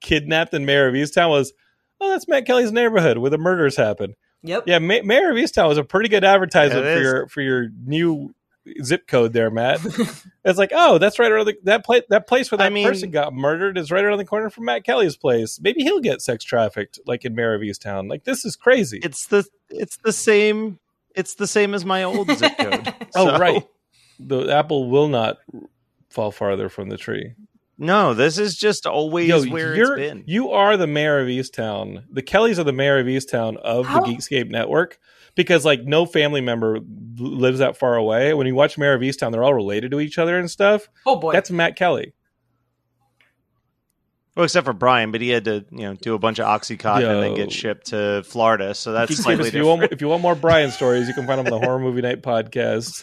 [0.00, 1.52] kidnapped in Mayor of Easttown was,
[2.00, 4.14] oh, that's Matt Kelly's neighborhood where the murders happen.
[4.42, 4.64] Yep.
[4.66, 7.02] Yeah, Ma- Mayor of Easttown was a pretty good advertisement Yeah, for is.
[7.04, 8.34] your for your new
[8.82, 9.80] zip code there, Matt.
[10.44, 12.02] it's like, oh, that's right around the, that place.
[12.10, 14.64] That place where I that mean- person got murdered is right around the corner from
[14.66, 15.60] Matt Kelly's place.
[15.60, 18.08] Maybe he'll get sex trafficked, like in Mayor of Easttown.
[18.10, 19.00] Like this is crazy.
[19.02, 20.78] It's the it's the same
[21.14, 22.94] it's the same as my old zip code.
[23.14, 23.62] oh, So- right.
[24.18, 25.36] The apple will not
[26.10, 27.34] fall farther from the tree.
[27.78, 30.24] No, this is just always Yo, where it's you're been.
[30.26, 32.04] you are the mayor of Easttown.
[32.10, 34.98] The Kellys are the mayor of Easttown of How- the Geekscape network
[35.34, 36.78] because like no family member
[37.18, 38.32] lives that far away.
[38.32, 40.88] When you watch Mayor of Easttown, they're all related to each other and stuff.
[41.04, 42.14] oh boy, That's Matt Kelly.
[44.36, 47.10] Well, except for Brian, but he had to, you know, do a bunch of oxycontin
[47.10, 48.74] and then get shipped to Florida.
[48.74, 51.26] So that's Geekscape, slightly if you want if you want more Brian stories, you can
[51.26, 53.02] find them on the Horror Movie Night podcast,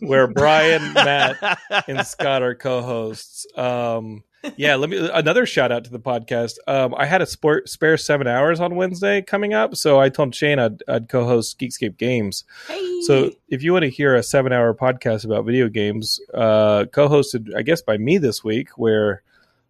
[0.00, 3.46] where Brian, Matt, and Scott are co-hosts.
[3.54, 4.24] Um,
[4.56, 6.54] yeah, let me another shout out to the podcast.
[6.66, 10.34] Um, I had a sport spare seven hours on Wednesday coming up, so I told
[10.34, 12.44] Shane I'd, I'd co-host Geekscape Games.
[12.66, 13.02] Hey.
[13.02, 17.60] So if you want to hear a seven-hour podcast about video games, uh, co-hosted, I
[17.60, 19.22] guess, by me this week, where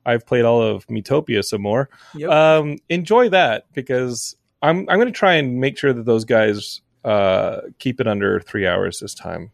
[0.05, 1.89] I've played all of Miitopia some more.
[2.15, 2.31] Yep.
[2.31, 6.81] Um, enjoy that because I'm I'm going to try and make sure that those guys
[7.05, 9.51] uh, keep it under three hours this time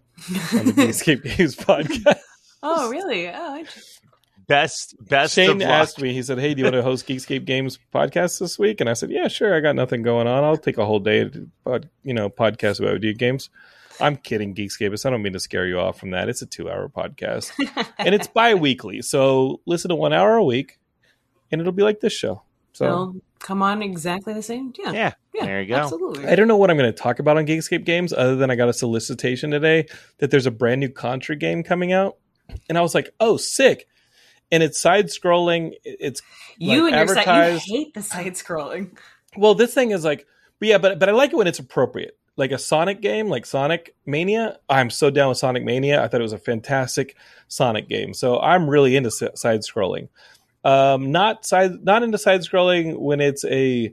[0.53, 2.19] on the Geekscape Games podcast.
[2.63, 3.29] oh really?
[3.29, 4.09] Oh, interesting.
[4.47, 5.69] best best Shane of luck.
[5.69, 8.81] asked me, he said, Hey, do you want to host Geekscape Games podcast this week?
[8.81, 9.55] And I said, Yeah, sure.
[9.55, 10.45] I got nothing going on.
[10.45, 13.51] I'll take a whole day to pod, you know, podcast about video games.
[14.01, 15.07] I'm kidding, Geekscapists.
[15.07, 16.29] I don't mean to scare you off from that.
[16.29, 17.53] It's a two hour podcast.
[17.99, 19.03] and it's bi weekly.
[19.03, 20.79] So listen to one hour a week
[21.51, 22.43] and it'll be like this show.
[22.73, 24.73] So They'll come on exactly the same.
[24.79, 24.93] Yeah.
[24.93, 25.77] Yeah, Yeah, there you go.
[25.77, 26.27] Absolutely.
[26.27, 28.57] I don't know what I'm going to talk about on Geekscape Games other than I
[28.57, 29.87] got a solicitation today
[30.19, 32.17] that there's a brand new Contra game coming out.
[32.69, 33.89] And I was like, oh, sick.
[34.51, 35.73] And it's side scrolling.
[35.85, 36.23] It's
[36.57, 38.97] you like, and your site, you hate the side scrolling.
[39.37, 40.27] Well, this thing is like,
[40.59, 42.17] but yeah, but but I like it when it's appropriate.
[42.39, 44.59] Like a Sonic game, like Sonic Mania.
[44.69, 46.03] I'm so down with Sonic Mania.
[46.03, 47.17] I thought it was a fantastic
[47.49, 48.15] Sonic game.
[48.15, 50.09] So I'm really into side scrolling.
[50.65, 53.93] Um, not side, not into side scrolling when it's a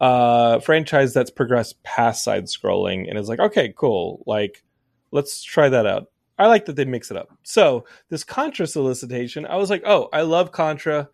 [0.00, 4.22] uh, franchise that's progressed past side scrolling and is like, okay, cool.
[4.26, 4.62] Like,
[5.10, 6.08] let's try that out.
[6.38, 7.36] I like that they mix it up.
[7.42, 11.08] So this Contra solicitation, I was like, oh, I love Contra.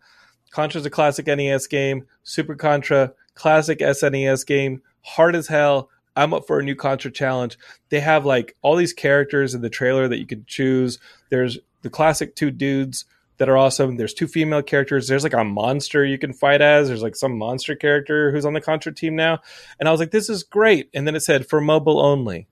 [0.51, 2.05] Contra's a classic NES game.
[2.23, 4.81] Super Contra, classic SNES game.
[5.01, 5.89] Hard as hell.
[6.15, 7.57] I'm up for a new Contra challenge.
[7.89, 10.99] They have like all these characters in the trailer that you can choose.
[11.29, 13.05] There's the classic two dudes
[13.37, 13.97] that are awesome.
[13.97, 15.07] There's two female characters.
[15.07, 16.87] There's like a monster you can fight as.
[16.87, 19.39] There's like some monster character who's on the Contra team now.
[19.79, 20.89] And I was like, this is great.
[20.93, 22.47] And then it said for mobile only.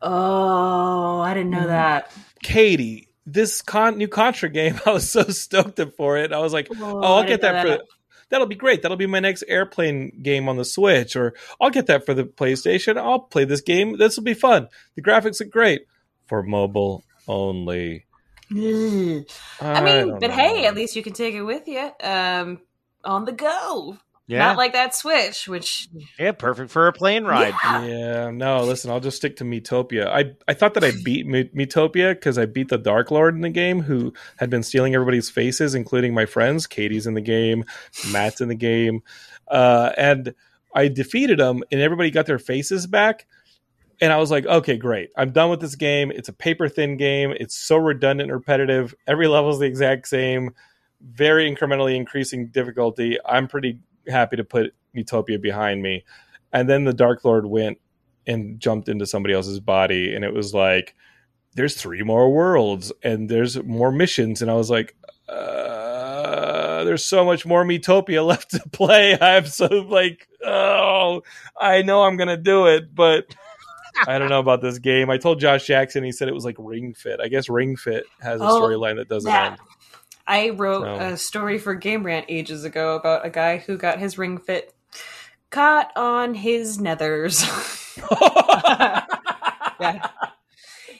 [0.00, 1.68] Oh, I didn't know mm-hmm.
[1.68, 2.12] that.
[2.42, 6.32] Katie, this con- new Contra game, I was so stoked up for it.
[6.32, 7.82] I was like, Oh, oh, I'll get didn't that for that.
[8.32, 8.82] That'll be great.
[8.82, 12.24] That'll be my next airplane game on the Switch, or I'll get that for the
[12.24, 12.96] PlayStation.
[12.96, 13.98] I'll play this game.
[13.98, 14.68] This will be fun.
[14.96, 15.82] The graphics look great
[16.26, 18.06] for mobile only.
[18.50, 19.24] Ugh.
[19.60, 20.34] I mean, but know.
[20.34, 22.60] hey, at least you can take it with you um,
[23.04, 23.98] on the go.
[24.32, 27.52] Yeah, Not like that Switch, which yeah, perfect for a plane ride.
[27.62, 30.06] Yeah, no, listen, I'll just stick to Miitopia.
[30.08, 33.42] I I thought that I beat Me- Miitopia because I beat the Dark Lord in
[33.42, 36.66] the game who had been stealing everybody's faces, including my friends.
[36.66, 37.64] Katie's in the game,
[38.10, 39.02] Matt's in the game.
[39.48, 40.34] Uh, and
[40.74, 43.26] I defeated him, and everybody got their faces back.
[44.00, 45.10] And I was like, okay, great.
[45.16, 46.10] I'm done with this game.
[46.10, 47.34] It's a paper thin game.
[47.38, 48.94] It's so redundant and repetitive.
[49.06, 50.54] Every level is the exact same,
[51.00, 53.18] very incrementally increasing difficulty.
[53.24, 56.04] I'm pretty happy to put Miitopia behind me.
[56.52, 57.78] And then the Dark Lord went
[58.26, 60.94] and jumped into somebody else's body, and it was like,
[61.54, 64.40] there's three more worlds and there's more missions.
[64.40, 64.96] And I was like,
[65.28, 69.18] uh, there's so much more Miitopia left to play.
[69.20, 71.22] I'm so like, oh,
[71.60, 73.34] I know I'm gonna do it, but
[74.06, 75.10] I don't know about this game.
[75.10, 77.20] I told Josh Jackson, he said it was like Ring Fit.
[77.20, 79.60] I guess Ring Fit has a Oh, storyline that doesn't that end.
[80.32, 83.98] I wrote So- a story for Game Rant ages ago about a guy who got
[83.98, 84.72] his ring fit
[85.50, 87.42] caught on his nethers.
[89.80, 90.08] yeah.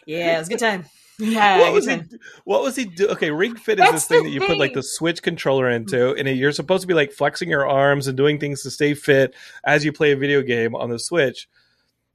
[0.05, 0.85] Yeah, it was a good time.
[1.19, 1.91] Yeah, what was he?
[1.97, 2.09] time.
[2.45, 3.09] What was he do?
[3.11, 5.95] Okay, Ring Fit is That's this thing that you put like the Switch controller into,
[5.95, 6.27] mm-hmm.
[6.27, 9.33] and you're supposed to be like flexing your arms and doing things to stay fit
[9.63, 11.49] as you play a video game on the Switch.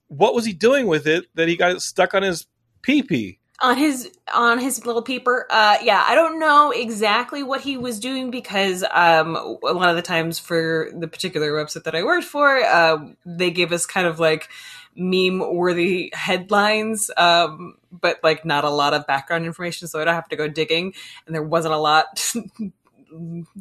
[0.08, 2.48] What was he doing with it that he got it stuck on his
[2.82, 3.40] pee pee?
[3.60, 8.00] On his on his little peeper uh yeah i don't know exactly what he was
[8.00, 12.26] doing because um a lot of the times for the particular website that i worked
[12.26, 14.50] for uh they gave us kind of like
[14.96, 20.30] meme worthy headlines um but like not a lot of background information so i'd have
[20.30, 20.94] to go digging
[21.26, 22.34] and there wasn't a lot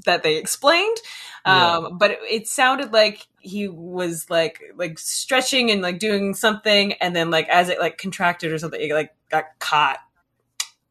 [0.05, 0.97] that they explained.
[1.45, 6.95] Um but it, it sounded like he was like like stretching and like doing something
[6.95, 9.99] and then like as it like contracted or something it like got caught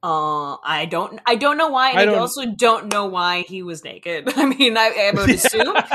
[0.06, 3.64] uh i don't i don't know why and I I, also don't know why he
[3.64, 4.32] was naked.
[4.38, 5.76] I mean i, I would assume.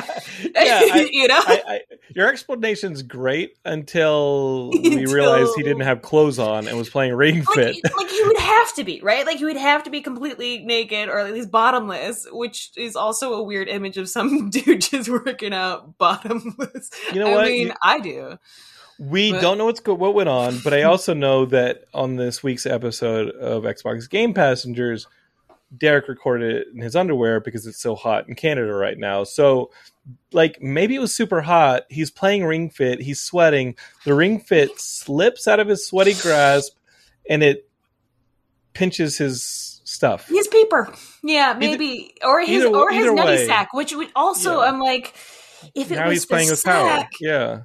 [0.54, 1.38] Yeah, you know?
[1.38, 1.80] I, I,
[2.14, 7.44] your explanation's great until we realized he didn't have clothes on and was playing Ring
[7.54, 7.76] Fit.
[7.84, 9.24] like, like he would have to be right?
[9.26, 13.34] Like he would have to be completely naked or at least bottomless which is also
[13.34, 16.90] a weird image of some dude just working out bottomless.
[17.12, 17.44] You know what?
[17.44, 18.38] i mean You- i do
[19.00, 22.16] We But- don't know what's go- what went on, but I also know that on
[22.16, 25.06] this week's episode of Xbox Game Passengers,
[25.76, 29.24] Derek recorded it in his underwear because it's so hot in Canada right now.
[29.24, 29.70] So,
[30.32, 31.84] like, maybe it was super hot.
[31.88, 33.00] He's playing Ring Fit.
[33.00, 33.74] He's sweating.
[34.04, 36.74] The Ring Fit slips out of his sweaty grasp,
[37.28, 37.68] and it
[38.74, 40.28] pinches his stuff.
[40.28, 40.92] his peeper
[41.24, 43.46] yeah maybe or his either- or his nutty way.
[43.46, 44.68] sack which would also Yeah.
[44.68, 45.14] i'm like
[45.74, 46.88] if it now was he's the playing with power.
[46.88, 47.60] sack, Yeah.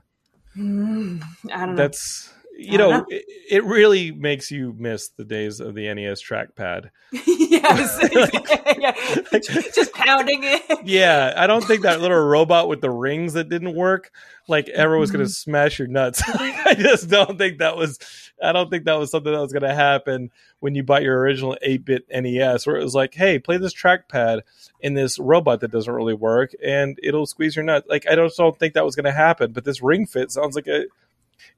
[0.55, 1.17] Hmm,
[1.53, 1.75] i don't know.
[1.75, 3.05] That's you know, know.
[3.09, 6.89] it, it really makes you miss the days of the NES trackpad.
[7.25, 7.99] yes
[8.79, 8.91] yeah.
[9.73, 13.75] just pounding it Yeah, I don't think that little robot with the rings that didn't
[13.75, 14.11] work,
[14.47, 15.17] like ever was Mm-hmm.
[15.17, 16.21] going to smash your nuts.
[16.27, 17.99] I just don't think that was.
[18.43, 21.17] I don't think that was something that was going to happen when you bought your
[21.19, 24.41] original eight bit NES, where it was like, "Hey, play this trackpad
[24.81, 28.31] in this robot that doesn't really work, and it'll squeeze your nuts." Like, I don't,
[28.35, 29.51] don't think that was going to happen.
[29.53, 30.85] But this Ring Fit sounds like a.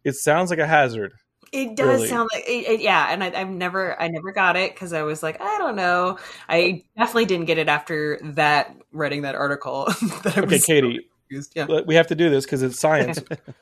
[0.03, 1.13] It sounds like a hazard.
[1.53, 2.07] It does Really.
[2.09, 5.03] sound like it, it- yeah, and I, I've never I never got it because I
[5.03, 6.17] was like I don't know.
[6.49, 9.85] I definitely didn't get it after that writing that article.
[10.23, 11.53] that I Okay, was Katie, confused.
[11.55, 11.81] Yeah.
[11.85, 13.19] We have to do this because it's science.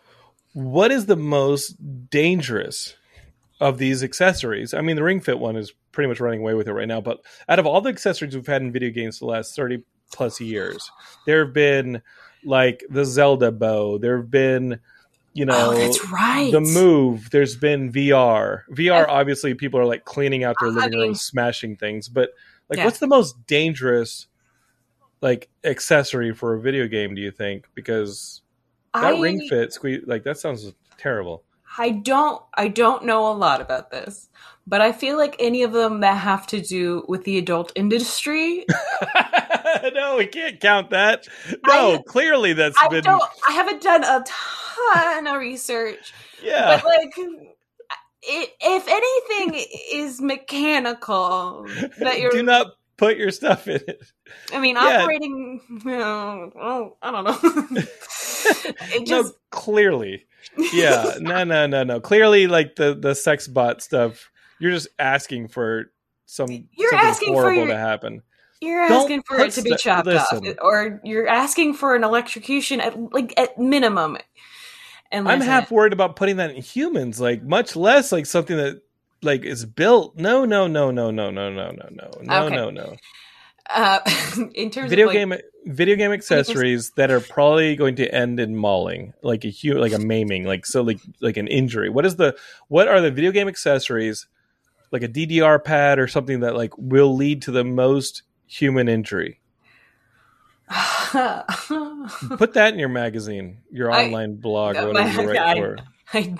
[0.53, 1.75] what is the most
[2.09, 2.95] dangerous
[3.61, 4.73] of these accessories?
[4.73, 7.01] I mean, the Ring Fit one is pretty much running away with it right now.
[7.01, 10.41] But out of all the accessories we've had in video games the last thirty plus
[10.41, 10.89] years,
[11.27, 12.01] there have been
[12.43, 13.97] like the Zelda bow.
[13.97, 14.79] There have been,
[15.35, 16.51] you oh, know, oh, that's right.
[16.51, 17.29] the move.
[17.29, 18.61] There's been VR.
[18.71, 22.07] VR, obviously, people are like cleaning out their I living mean- room, smashing things.
[22.07, 22.31] But
[22.69, 22.85] like, Yeah.
[22.85, 24.27] what's the most dangerous
[25.21, 27.13] like accessory for a video game?
[27.15, 27.65] Do you think?
[27.75, 28.41] Because
[28.93, 31.43] that I, ring fit squeeze like that sounds terrible.
[31.77, 34.29] I don't I don't know a lot about this,
[34.65, 38.65] but I feel like any of them that have to do with the adult industry,
[39.93, 41.27] no, we can't count that.
[41.65, 43.23] No, I- clearly that's I been don't.
[43.47, 46.81] I haven't done a ton of research, yeah.
[46.81, 47.13] but like.
[48.27, 51.67] It, if anything is mechanical,
[51.99, 54.03] that you're Do not put your stuff in it.
[54.51, 55.03] I mean, Yeah.
[55.03, 55.61] operating.
[55.85, 57.37] You know, oh, I don't know.
[57.83, 60.25] it no, just clearly.
[60.73, 61.99] Yeah, no, no, no, no.
[61.99, 65.91] Clearly, like the the sex bot stuff, you're just asking for
[66.25, 68.23] some You're something asking for horrible your- to happen.
[68.61, 70.47] You're Don't asking for it to be chopped listen.
[70.47, 74.17] off, or you're asking for an electrocution at like at minimum.
[75.11, 78.81] And I'm half worried about putting that in humans, like much less like something that
[79.21, 80.17] like is built.
[80.17, 82.55] No, no, no, no, no, no, no, no, no, no, Okay.
[82.55, 82.95] no, no.
[83.69, 83.99] Uh,
[84.53, 85.33] in terms Video of like, game
[85.65, 89.93] video game accessories that are probably going to end in mauling, like a hu- like
[89.93, 91.89] a maiming, like so like like an injury.
[91.89, 92.35] What is the
[92.67, 94.27] what are the video game accessories
[94.91, 99.39] like a DDR pad or something that like will lead to the most human injury?
[102.37, 105.77] Put that in your magazine, your I- online blog, or whatever you write I- for.
[106.13, 106.35] I,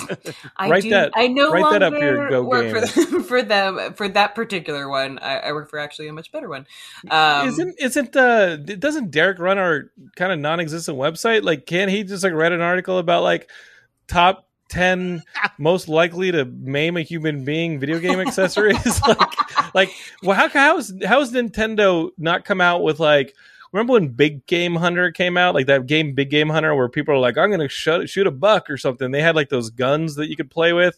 [0.57, 3.23] I Write do, that- I no write longer that up your Go work for them,
[3.23, 5.17] for them for that particular one.
[5.17, 6.67] I, I work for actually a much better one.
[7.09, 11.41] Um, isn't isn't uh doesn't Derek run our kind of non-existent website?
[11.41, 13.49] Like, can't he just like write an article about like
[14.07, 15.23] top ten
[15.57, 19.01] most likely to maim a human being video game accessories?
[19.07, 19.17] like,
[19.75, 19.91] like
[20.23, 23.35] well, how how's how's Nintendo not come out with like?
[23.73, 27.13] Remember when Big Game Hunter came out, like that game Big Game Hunter, where people
[27.13, 29.11] are like, "I'm going to shoot, a buck" or something.
[29.11, 30.97] They had like those guns that you could play with,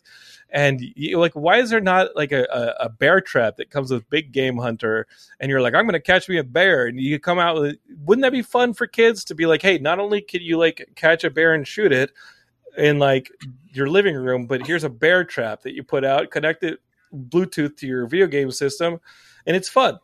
[0.51, 3.89] and you, like, why is there not like a, a, a bear trap that comes
[3.89, 5.07] with Big Game Hunter?
[5.39, 7.77] And you're like, "I'm going to catch me a bear," and you come out with.
[8.05, 10.87] Wouldn't that be fun for kids to be like, "Hey, not only can you like
[10.93, 12.11] catch a bear and shoot it
[12.77, 13.31] in like
[13.71, 16.79] your living room, but here's a bear trap that you put out, connect it
[17.13, 18.99] Bluetooth to your video game system,
[19.45, 19.99] and it's fun."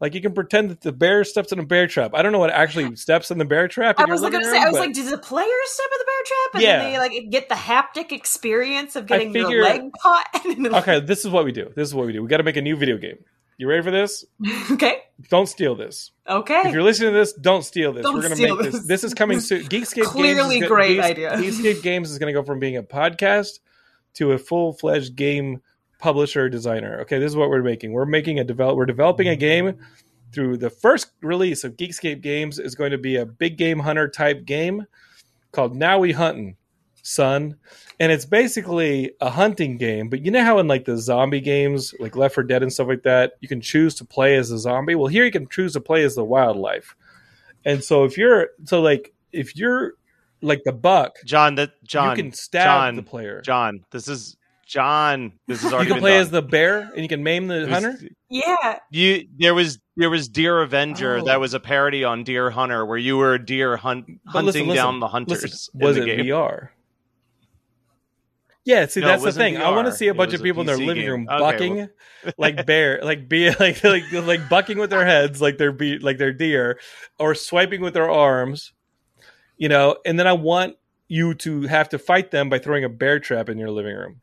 [0.00, 2.10] Like you can pretend that the bear steps in a bear trap.
[2.14, 3.98] I don't know what actually steps in the bear trap.
[3.98, 5.98] I was like, living gonna say, I was but- like, does the player step in
[5.98, 6.78] the bear trap, and Yeah.
[6.78, 10.26] then they like get the haptic experience of getting figure- your leg caught?
[10.82, 11.72] okay, this is what we do.
[11.76, 12.22] This is what we do.
[12.22, 13.18] We got to make a new video game.
[13.56, 14.24] You ready for this?
[14.72, 14.96] okay,
[15.30, 16.10] Don't steal this.
[16.28, 16.62] okay.
[16.66, 18.02] If you're listening to this, don't steal this.
[18.02, 18.72] Don't We're gonna make this.
[18.74, 18.86] this.
[18.88, 19.62] This is coming soon.
[19.66, 21.30] Geekscape Clearly Games great Geeks- idea.
[21.36, 23.60] Geekscape Games is going to go from being a podcast
[24.14, 25.62] to a full fledged game
[25.98, 27.00] publisher designer.
[27.00, 27.92] Okay, this is what we're making.
[27.92, 28.76] We're making a develop.
[28.76, 29.78] We're developing a game.
[30.32, 34.08] Through the first release of Geekscape Games is going to be a big game hunter
[34.08, 34.84] type game
[35.52, 36.56] called Now We Hunting,
[37.02, 37.56] son.
[38.00, 41.94] And it's basically a hunting game, but you know how in like the zombie games,
[42.00, 44.58] like Left 4 Dead and stuff like that, you can choose to play as a
[44.58, 44.96] zombie.
[44.96, 46.96] Well, here you can choose to play as the wildlife.
[47.64, 49.94] And so if you're so like if you're
[50.42, 53.40] like the buck, John, that John, you can stab John, the player.
[53.40, 54.36] John, this is
[54.66, 55.32] John.
[55.46, 56.20] This is you can play done.
[56.22, 57.98] as the bear and you can maim the was- hunter.
[58.28, 61.24] yeah, You there was there was Deer Avenger Oh.
[61.24, 64.46] that was a parody on Deer Hunter where you were a deer hunt But hunting
[64.46, 65.42] listen, listen, down the hunters.
[65.42, 66.26] listen, in was the it game.
[66.26, 66.68] VR?
[68.64, 69.56] Yeah, see No, that's the wasn't thing.
[69.58, 71.10] I want to see a bunch of people in their living game.
[71.10, 71.88] room Okay, bucking well-
[72.38, 76.16] like bear, like be like like like bucking with their heads, like they're be like
[76.16, 76.80] they're deer,
[77.18, 78.72] or swiping with their arms,
[79.58, 79.98] you know.
[80.06, 80.76] And then I want
[81.08, 84.20] you to have to fight them by throwing a bear trap in your living room.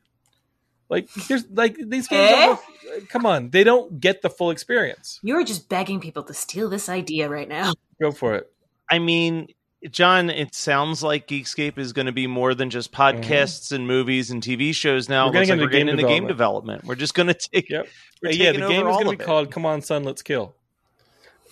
[0.91, 2.31] Like there's like these games.
[2.31, 2.49] Eh?
[2.49, 5.21] Are, come on, they don't get the full experience.
[5.23, 7.73] you're just begging people to steal this idea right now.
[8.01, 8.51] Go for it.
[8.89, 9.47] I mean,
[9.89, 14.31] John, it sounds like Geekscape is going to be more than just podcasts and movies
[14.31, 15.27] and TV shows now.
[15.29, 15.35] Mm-hmm.
[15.37, 16.81] We're It looks getting like into we're getting game into game development.
[16.81, 16.83] development.
[16.89, 17.69] We're just going to take.
[17.69, 17.87] Yep.
[18.21, 19.25] we're Uh, yeah, the game is going to be it.
[19.25, 20.53] called "Come On, Son, Let's Kill."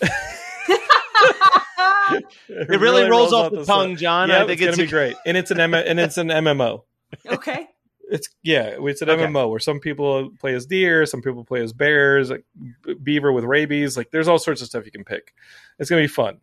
[2.50, 4.30] It really, rolls, off the tongue, John.
[4.30, 6.30] Yeah, I think it's, it's, gonna be great, and it's an M- and it's an
[6.30, 6.82] MMO.
[7.28, 7.68] okay,
[8.12, 9.26] It's yeah, it's an Okay.
[9.26, 12.44] MMO where some people play as deer, some people play as bears, like
[13.04, 13.96] beaver with rabies.
[13.98, 15.34] Like there's all sorts of stuff you can pick.
[15.78, 16.36] It's gonna be fun.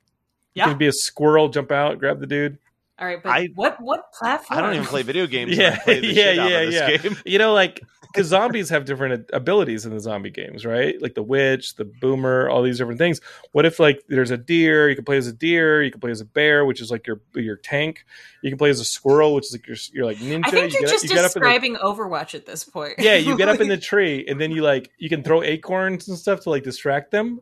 [0.55, 0.65] You Yeah.
[0.69, 2.59] can be a squirrel, jump out, grab the dude.
[2.99, 3.23] All right.
[3.23, 4.59] But I- what what platform?
[4.59, 5.57] I don't even play video games.
[5.57, 6.97] Yeah, I play the yeah, shit out yeah, this yeah.
[6.97, 7.17] game.
[7.27, 7.83] You know, like
[8.13, 11.01] because zombies have different abilities in the zombie games, right?
[11.03, 13.21] Like the witch, the boomer, all these different things.
[13.53, 14.89] What if like there's a deer?
[14.89, 15.83] You can play as a deer.
[15.83, 18.07] You can play as a bear, which is like your your tank.
[18.43, 20.43] You can play as a squirrel, which is like your you're like ninja.
[20.47, 22.95] I think you you're get, just you get up the describing Overwatch at this point.
[22.99, 26.09] yeah, you get up in the tree and then you like you can throw acorns
[26.09, 27.41] and stuff to like distract them,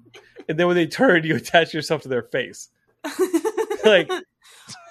[0.49, 2.71] and then when they turn, you attach yourself to their face.
[3.85, 4.11] Like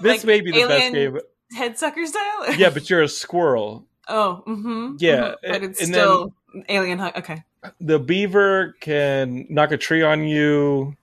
[0.02, 1.20] this Like may be the best game.
[1.56, 2.54] head sucker style.
[2.58, 3.86] Yeah, but you're a squirrel.
[4.08, 4.96] Oh, mm-hmm.
[5.00, 6.34] Yeah, but it's and still
[6.70, 7.00] alien.
[7.00, 7.16] Hunt.
[7.18, 7.44] Okay.
[7.80, 10.96] The beaver can knock a tree on you.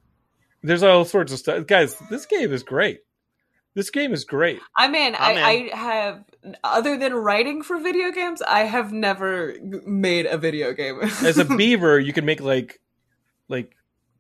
[0.63, 1.97] There's all sorts of stuff, guys.
[2.11, 3.01] This game is great.
[3.73, 4.61] This game is great.
[4.77, 6.25] I mean, I'm I, I have
[6.65, 10.99] other than writing for video games, I have never made a video game.
[11.03, 12.81] As a beaver, you can make like
[13.49, 13.75] like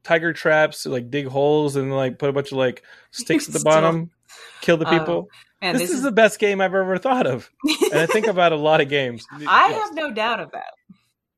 [0.04, 3.58] tiger traps, like dig holes and like put a bunch of like sticks at the
[3.58, 4.10] Still- bottom,
[4.60, 5.28] kill the Oh, people.
[5.62, 6.02] Man, this, this, is, is.
[6.02, 7.50] the best game I've ever thought of,
[7.92, 9.26] and I think about a lot of games.
[9.32, 9.82] I Yes.
[9.86, 10.72] have no doubt of that.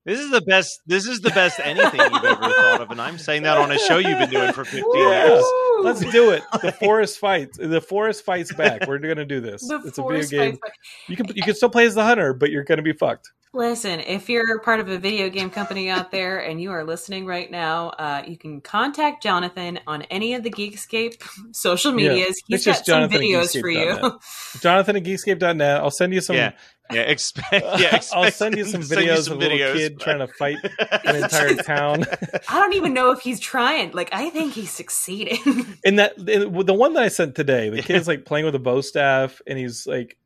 [0.04, 0.80] This is the best.
[0.86, 3.78] This is the best anything you've ever thought of, and I'm saying that on a
[3.78, 5.26] show you've been doing for 15 Yeah.
[5.28, 5.44] years.
[5.80, 6.42] Let's do it.
[6.60, 7.56] The forest fights.
[7.58, 8.86] The forest fights back.
[8.88, 9.66] We're gonna do this.
[9.66, 10.52] The it's a video game.
[10.52, 10.72] fights back.
[11.08, 13.30] You can you can still play as the hunter, but you're gonna be fucked.
[13.54, 17.26] Listen, if you're part of a video game company out there and you are listening
[17.26, 21.22] right now, uh, you can contact Jonathan on any of the Geekscape
[21.54, 22.08] social Yeah.
[22.14, 22.40] medias.
[22.46, 23.78] He's It's got just some Jonathan videos for you.
[23.80, 24.62] geekscape.net.
[24.62, 25.80] Jonathan at Geekscape.net.
[25.82, 26.36] I'll send you some.
[26.36, 26.52] yeah,
[26.90, 27.02] yeah.
[27.02, 27.66] Expect.
[27.78, 30.02] Yeah, I'll send you some him to send videos some of a little kid but-
[30.04, 30.56] trying to fight
[31.04, 32.04] an entire town.
[32.48, 33.90] I don't even know if he's trying.
[33.92, 35.66] Like, I think he's succeeding.
[35.84, 38.58] And that in- the one that I sent today, the kid's like playing with a
[38.60, 40.16] bow staff, and he's like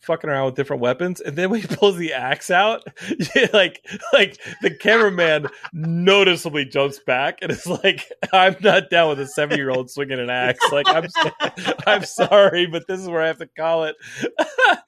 [0.00, 1.20] fucking around with different weapons.
[1.20, 2.82] And then when he pulls the axe out,
[3.52, 9.26] like like the cameraman noticeably jumps back, and it's like, I'm not down with a
[9.26, 10.60] seven year old swinging an axe.
[10.72, 11.06] Like I'm
[11.86, 13.96] I'm sorry, but this is where I have to call it.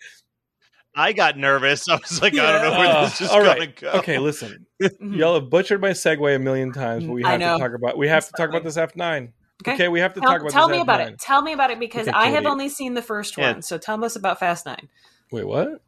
[0.94, 1.88] I got nervous.
[1.88, 3.76] I was like, I don't know where Uh, this is all going right.
[3.76, 3.90] to go.
[3.98, 4.66] Okay, listen.
[5.00, 8.08] Y'all have butchered my segue a million times, but we have to talk about we
[8.08, 9.32] have It's to talk about this F nine.
[9.62, 9.74] Okay.
[9.74, 11.08] Okay, we have to tell talk about tell this me about F9.
[11.12, 11.18] it.
[11.18, 13.52] Tell me about it because Okay, I have only seen the first Yeah.
[13.52, 13.62] one.
[13.62, 14.88] So tell us about Fast Nine.
[15.32, 15.80] Wait, what?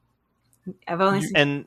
[0.89, 1.37] I've only You- seen.
[1.37, 1.65] and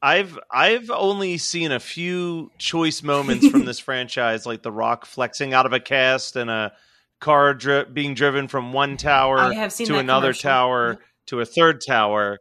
[0.00, 5.52] I've I've only seen a few choice moments from this franchise, like The Rock flexing
[5.52, 6.72] out of a cast and a
[7.20, 10.50] car dri- being driven from one tower have seen to another commercial.
[10.50, 11.00] tower Yep.
[11.26, 12.38] to a third tower,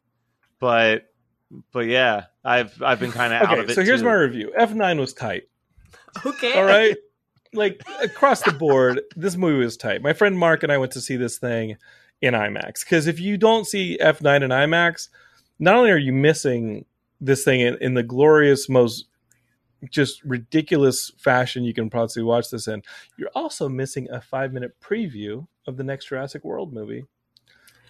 [0.60, 1.08] but
[1.74, 3.74] but yeah, I've I've been kind of out of it.
[3.74, 4.06] so here's too.
[4.06, 4.54] my review.
[4.56, 5.44] F nine was tight.
[6.26, 6.54] Okay.
[6.54, 6.96] All right.
[7.58, 10.02] like across the board, this movie was tight.
[10.02, 11.78] My friend Mark and I went to see this thing
[12.22, 15.10] in IMAX because if you don't see F9 in IMAX,
[15.60, 16.86] not only are you missing
[17.20, 19.06] this thing in, in the glorious, most
[19.92, 22.82] just ridiculous fashion you can possibly watch this in,
[23.18, 27.06] you're also missing a five minute preview of the next Jurassic World movie.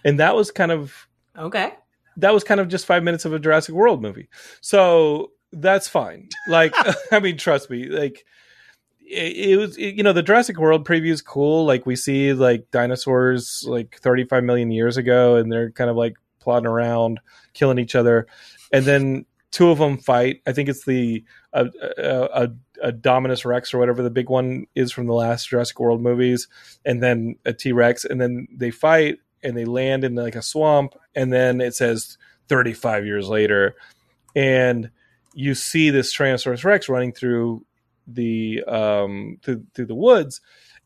[0.04, 1.74] And that was kind of Okay.
[2.16, 4.28] that was kind of just five minutes of a Jurassic World movie.
[4.60, 6.28] So that's fine.
[6.48, 6.74] Like,
[7.12, 8.24] I mean, trust me, like
[9.08, 11.64] it, it was, it- you know, the Jurassic World preview is cool.
[11.64, 16.16] Like we see like dinosaurs like 35 million years ago and they're kind of like
[16.40, 17.20] plodding around,
[17.54, 18.26] killing each other.
[18.72, 20.42] And then two of them fight.
[20.46, 22.50] I think it's the, uh, uh, uh, a, a, a,
[22.88, 26.46] a Dominus Rex or whatever the big one is from the last Jurassic World movies.
[26.84, 30.42] And then a T Rex and then they fight and they land in like a
[30.42, 33.76] swamp and then it says 35 years later
[34.34, 34.90] and
[35.34, 37.64] you see this Tyrannosaurus Rex running through
[38.10, 40.40] the um through, through the woods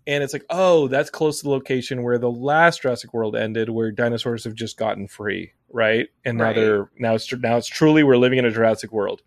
[0.07, 3.69] and it's like oh that's close to the location where the last Jurassic World ended
[3.71, 6.57] where dinosaurs have just gotten free right and now Right.
[6.57, 9.23] they're now it's now it's truly we're living in a Jurassic World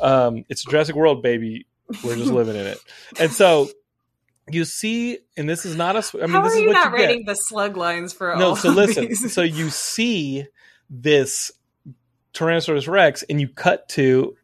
[0.00, 1.66] um it's a Jurassic World baby
[2.02, 2.78] we're just living in it
[3.20, 3.68] and so
[4.50, 6.02] you see and this is not a.
[6.22, 8.12] I mean How this are is you what not you get rating the slug lines
[8.14, 9.32] for no all so listen these?
[9.32, 10.46] so you see
[10.90, 11.50] this
[12.32, 14.36] tyrannosaurus rex and you cut to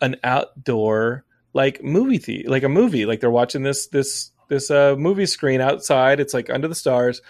[0.00, 4.94] an outdoor like movie the- like a movie like they're watching this this this uh
[4.96, 7.20] movie screen outside it's like under the stars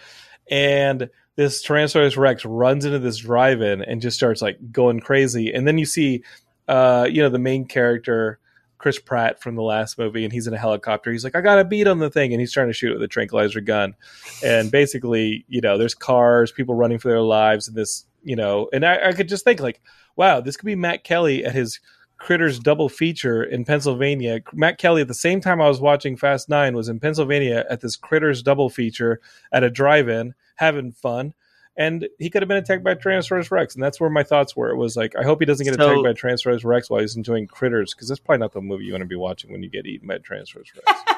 [0.51, 5.67] and this tyrannosaurus rex runs into this drive-in and just starts like going crazy and
[5.67, 6.23] then you see
[6.67, 8.39] uh you know the main character
[8.79, 11.11] Chris Pratt from the last movie, and he's in a helicopter.
[11.11, 12.95] He's like, I got a beat on the thing, and he's trying to shoot it
[12.95, 13.95] with a tranquilizer gun.
[14.45, 18.69] And basically, you know, there's cars, people running for their lives, and this, you know,
[18.73, 19.81] and I, I could just think like,
[20.15, 21.81] wow, this could be Matt Kelly at his
[22.19, 24.41] Critters double feature in Pennsylvania.
[24.53, 27.81] Matt Kelly, at the same time I was watching Fast Nine, was in Pennsylvania at
[27.81, 29.21] this Critters double feature
[29.53, 31.33] at a drive-in, having fun.
[31.77, 34.71] And he could have been attacked by Tyrannosaurus Rex, and that's where my thoughts were.
[34.71, 37.15] It was like, I hope he doesn't get So- attacked by Tyrannosaurus Rex while he's
[37.17, 39.71] enjoying Critters, because that's probably not the movie you want to be watching when you
[39.71, 41.03] get eaten by Tyrannosaurus Rex.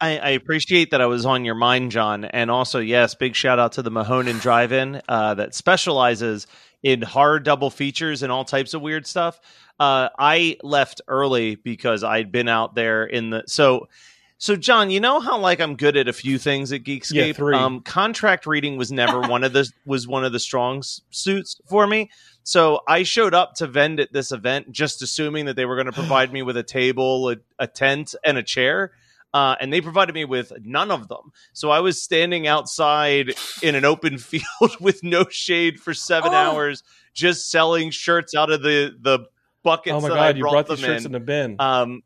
[0.00, 2.24] I, I appreciate that I was on your mind, John.
[2.24, 6.46] And also, yes, big shout out to the Mahoning Drive In uh, that specializes
[6.84, 9.40] in horror double features and all types of weird stuff.
[9.80, 13.42] Uh, I left early because I'd been out there in the.
[13.46, 13.88] So,
[14.36, 17.28] so John, you know how like I'm good at a few things at Geekscape.
[17.28, 17.56] Yeah, three.
[17.56, 21.86] Um, contract reading was never one of the was one of the strong suits for
[21.86, 22.10] me.
[22.44, 25.86] So I showed up to vend at this event just assuming that they were going
[25.86, 28.92] to provide me with a table, a, a tent, and a chair.
[29.34, 31.32] Uh, and they provided me with none of them.
[31.52, 36.36] So I was standing outside in an open field with no shade for seven Oh.
[36.36, 36.82] hours,
[37.12, 39.26] just selling shirts out of the the
[39.64, 39.92] buckets.
[39.92, 41.06] oh my that I god, you brought the shirts in.
[41.06, 41.56] in the bin.
[41.58, 42.02] Um,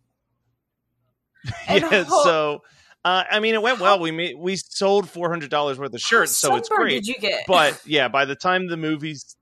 [1.68, 2.62] yeah, how- so
[3.04, 4.00] uh, I mean, it went well.
[4.00, 6.90] We made we sold four hundred dollars worth of shirts, so it's great.
[7.04, 7.44] Did you get?
[7.46, 9.36] But yeah, by the time the movie's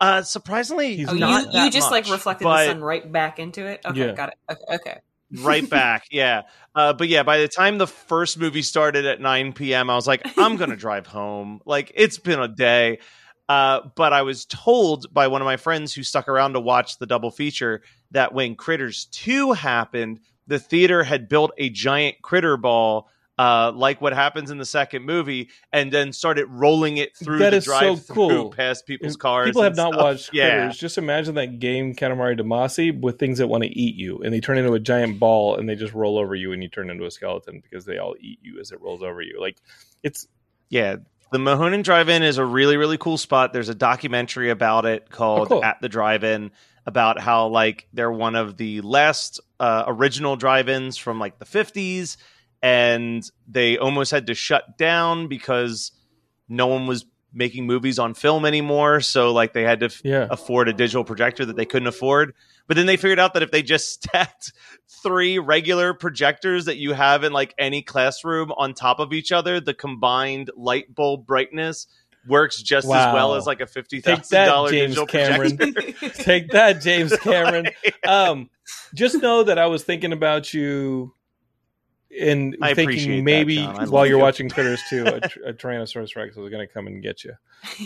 [0.00, 3.10] uh, surprisingly, He's oh, not you you that just like reflected but- the sun right
[3.10, 3.80] back into it.
[3.86, 4.12] Okay, Yeah.
[4.12, 4.34] got it.
[4.50, 5.00] Okay, okay.
[5.40, 6.06] Right back.
[6.10, 6.42] Yeah.
[6.74, 10.06] Uh, but yeah, by the time the first movie started at 9 p.m., I was
[10.06, 11.60] like, I'm going to drive home.
[11.64, 12.98] Like, it's been a day.
[13.48, 16.98] Uh, but I was told by one of my friends who stuck around to watch
[16.98, 22.56] the double feature that when Critters 2 happened, the theater had built a giant critter
[22.56, 23.08] ball
[23.42, 27.50] uh, like what happens in the second movie, and then started rolling it through That
[27.50, 28.50] the is so through cool.
[28.50, 29.48] past people's cars.
[29.48, 30.02] People have not stuff.
[30.04, 30.78] watched Yeah, Critters.
[30.78, 34.40] Just imagine that game Katamari Damacy with things that want to eat you, and they
[34.40, 37.04] turn into a giant ball, and they just roll over you, and you turn into
[37.04, 39.40] a skeleton because they all eat you as it rolls over you.
[39.40, 39.56] Like
[40.02, 40.26] it's
[40.68, 40.96] yeah.
[41.32, 43.52] The Mahoning Drive-In is a really really cool spot.
[43.52, 45.64] There's a documentary about it called Oh, cool.
[45.64, 46.50] At the Drive-In
[46.84, 52.16] about how like they're one of the last uh, original drive-ins from like the 50s
[52.62, 55.92] and they almost had to shut down because
[56.48, 57.04] no one was
[57.34, 60.26] making movies on film anymore so like they had to f- yeah.
[60.30, 62.34] afford a digital projector that they couldn't afford
[62.68, 64.52] but then they figured out that if they just stacked
[65.02, 69.60] three regular projectors that you have in like any classroom on top of each other
[69.60, 71.86] the combined light bulb brightness
[72.26, 75.56] works just as well as like a $50,000 Take that, James digital Cameron.
[75.56, 76.08] projector.
[76.22, 77.66] Take that, James Cameron.
[78.06, 78.48] um,
[78.94, 81.14] just know that I was thinking about you
[82.20, 83.58] and I thinking maybe.
[83.60, 84.22] I while you're you.
[84.22, 87.32] watching Critters 2, a, tr- a Tyrannosaurus Rex is going to come and get you.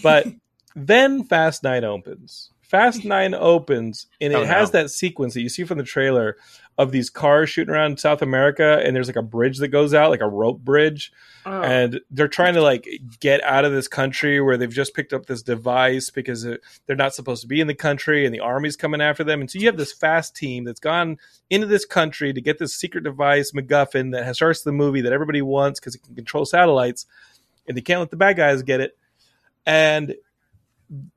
[0.02, 0.26] But
[0.74, 2.50] then Fast 9 opens.
[2.62, 4.48] Fast 9 opens, and oh, it Oh, no.
[4.48, 6.36] has that sequence that you see from the trailer
[6.78, 10.10] of these cars shooting around South America, and there's like a bridge that goes out,
[10.10, 11.12] like a rope bridge.
[11.48, 11.62] Oh.
[11.62, 12.88] and they're trying to like
[13.20, 16.96] get out of this country where they've just picked up this device because it, they're
[16.96, 19.40] not supposed to be in the country and the army's coming after them.
[19.40, 21.18] And so you have this fast team that's gone
[21.48, 25.12] into this country to get this secret device MacGuffin that has starts the movie that
[25.12, 27.06] everybody wants because it can control satellites
[27.68, 28.98] and they can't let the bad guys get it.
[29.64, 30.16] And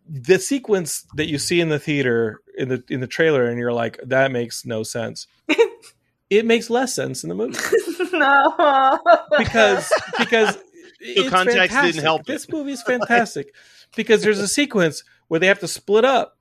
[0.07, 3.73] the sequence that you see in the theater in the in the trailer and you're
[3.73, 5.27] like that makes no sense
[6.29, 7.57] it makes less sense in the movie
[8.19, 8.99] no.
[9.37, 10.57] because because
[10.99, 12.03] it's context didn't fantastic.
[12.03, 12.27] help it.
[12.27, 13.53] This movie is fantastic
[13.95, 16.37] because there's a sequence where they have to split up,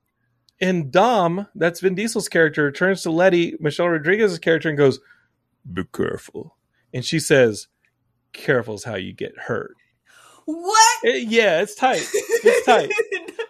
[0.60, 4.98] and Dom, that's Vin Diesel's character, turns to Letty, Michelle Rodriguez's character, and goes,
[5.72, 6.56] "Be careful,"
[6.92, 7.68] and she says,
[8.32, 9.76] "Careful's how you get hurt."
[10.48, 11.04] What?
[11.04, 12.08] Eh, yeah, it's tight.
[12.12, 12.90] It's tight.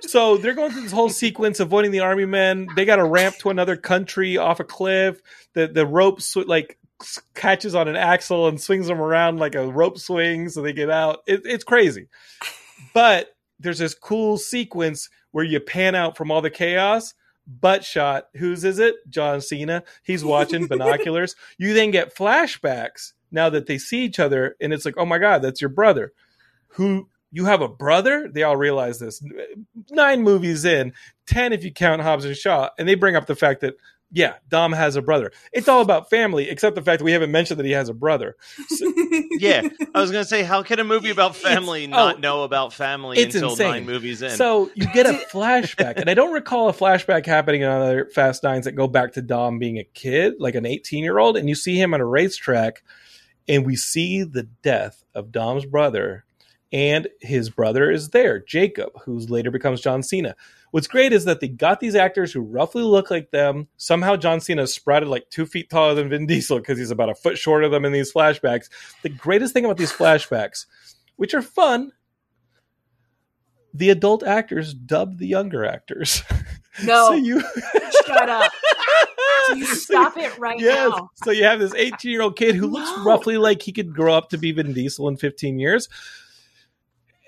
[0.02, 2.66] So they're going through this whole sequence avoiding the army men.
[2.76, 5.20] They got a ramp to another country off a cliff.
[5.52, 6.78] The the rope sw- like
[7.34, 10.88] catches on an axle and swings them around like a rope swing, so they get
[10.88, 11.18] out.
[11.26, 12.08] It, it's crazy,
[12.94, 17.12] but there's this cool sequence where you pan out from all the chaos.
[17.46, 18.28] Butt shot.
[18.36, 18.94] Whose is it?
[19.10, 19.82] John Cena.
[20.04, 21.36] He's watching binoculars.
[21.58, 25.18] You then get flashbacks now that they see each other, and it's like, oh my
[25.18, 26.12] god, that's your brother.
[26.72, 28.28] Who you have a brother?
[28.32, 29.22] They all realize this.
[29.90, 30.92] Nine movies in,
[31.26, 33.74] ten if you count Hobbs and Shaw, and they bring up the fact that
[34.10, 35.32] yeah, Dom has a brother.
[35.52, 37.94] It's all about family, except the fact that we haven't mentioned that he has a
[37.94, 38.36] brother.
[39.38, 42.42] yeah, I was gonna say, how can a movie about family It's- not oh, know
[42.42, 43.70] about family it's until insane.
[43.70, 44.30] nine movies in?
[44.30, 48.42] So you get a flashback, and I don't recall a flashback happening in other Fast
[48.42, 51.48] Nines that go back to Dom being a kid, like an 18 year old, and
[51.48, 52.82] you see him on a racetrack,
[53.46, 56.24] and we see the death of Dom's brother,
[56.72, 60.36] and his brother is there, Jacob, who's later becomes John Cena.
[60.70, 63.68] What's great is that they got these actors who roughly look like them.
[63.78, 67.08] Somehow John Cena is sprouted like two feet taller than Vin Diesel because he's about
[67.08, 68.68] a foot shorter of them in these flashbacks.
[69.02, 70.66] The greatest thing about these flashbacks,
[71.16, 71.92] which are fun,
[73.72, 76.22] the adult actors dub the younger actors.
[76.84, 77.08] No.
[77.08, 77.40] so you
[78.06, 78.52] Shut up.
[79.56, 80.90] You stop it right yes.
[80.90, 81.10] now.
[81.24, 84.14] So you have this 18 year old kid who looks roughly like he could grow
[84.14, 85.88] up to be Vin Diesel in 15 years.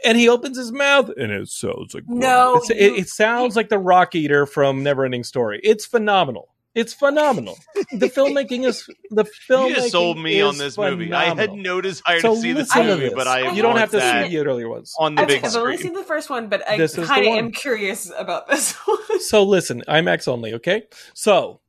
[0.05, 3.57] And he opens his mouth and it sounds like No, It's- it, you- it sounds
[3.57, 5.61] like the rock eater from Neverending Story.
[5.62, 6.48] It's phenomenal.
[6.72, 7.59] It's phenomenal.
[7.92, 9.70] The filmmaking is the film.
[9.70, 11.12] you just sold me on this movie.
[11.12, 13.14] I had no desire So to see this listen movie, this.
[13.14, 14.94] but I you don't have to want see the earlier ones.
[14.96, 17.07] on the I've, big I've only seen the first one, but I This is the
[17.07, 19.20] kind of am curious about this one.
[19.20, 20.84] so listen, IMAX only, okay?
[21.12, 21.61] So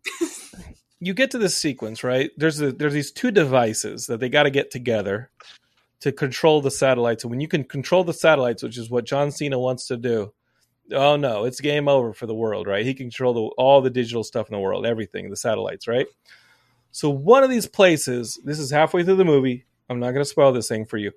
[0.99, 2.29] you get to this sequence, right?
[2.37, 5.31] There's a, there's these two devices that they got to get together
[6.01, 7.23] to control the satellites.
[7.23, 10.33] And when you can control the satellites, which is what John Cena wants to do,
[10.91, 12.85] oh no, it's game over for the world, right?
[12.85, 16.07] He can control the, all the digital stuff in the world, everything, the satellites, right?
[16.91, 19.65] So one of these places, this is halfway through the movie.
[19.89, 21.11] I'm not going to spoil this thing for you.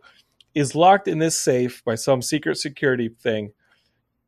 [0.55, 3.53] Is locked in this safe by some secret security thing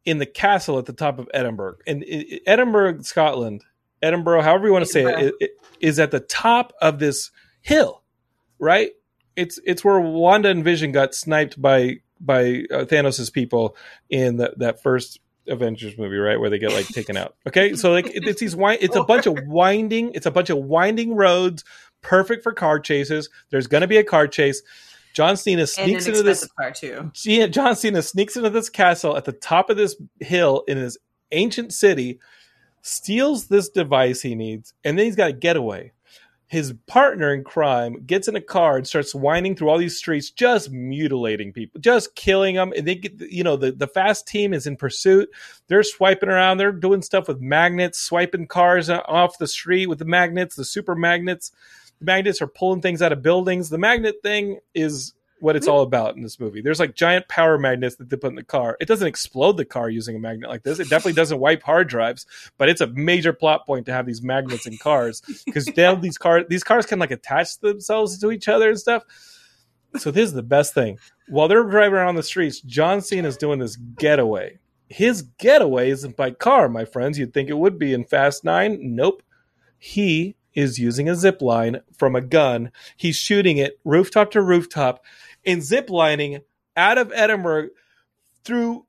[0.05, 1.77] in the castle at the top of Edinburgh.
[1.87, 2.05] And
[2.47, 3.63] Edinburgh, Scotland,
[4.03, 5.51] Edinburgh, however you want to say it, it, it
[5.81, 7.31] is at the top of this
[7.61, 8.03] hill,
[8.59, 8.91] right?
[9.37, 13.77] It's it's where Wanda and Vision got sniped by by uh, Thanos' people
[14.09, 17.37] in the, that first Avengers movie, right, where they get like taken out.
[17.47, 20.59] Okay, so like it, it's these it's a bunch of winding, it's a bunch of
[20.59, 21.65] winding roads,
[22.03, 23.29] perfect for car chases.
[23.51, 24.63] There's going to be a car chase.
[25.15, 27.11] John Cena sneaks into this car too.
[27.49, 30.99] John Cena sneaks into this castle at the top of this hill in his
[31.33, 32.21] ancient city,
[32.83, 35.93] steals this device he needs, and then he's got a getaway.
[36.49, 40.31] His partner in crime gets in a car and starts winding through all these streets,
[40.31, 42.73] just mutilating people, just killing them.
[42.77, 45.29] And they get, you know, the, the fast team is in pursuit.
[45.67, 46.59] They're swiping around.
[46.59, 50.95] They're doing stuff with magnets, swiping cars off the street with the magnets, the super
[50.95, 51.51] magnets.
[51.99, 53.69] The magnets are pulling things out of buildings.
[53.69, 56.63] The magnet thing is what it's all about in this movie.
[56.63, 58.77] There's like giant power magnets that they put in the car.
[58.81, 60.79] It doesn't explode the car using a magnet like this.
[60.79, 62.27] It definitely doesn't wipe hard drives,
[62.59, 65.67] but it's a major plot point to have these magnets in cars because
[66.01, 66.45] these cars.
[66.49, 69.03] These cars can like attach themselves to each other and stuff.
[69.99, 70.99] So this is the best thing.
[71.29, 74.59] While they're driving around the streets, John Cena is doing this getaway.
[74.89, 77.19] His getaway isn't by car, my friends.
[77.19, 78.79] You'd think it would be in Fast Nine.
[78.81, 79.23] Nope.
[79.79, 82.73] He is using a zip line from a gun.
[82.97, 85.05] He's shooting it rooftop to rooftop
[85.47, 86.43] and ziplining
[86.77, 87.71] out of Edinburgh
[88.45, 88.87] through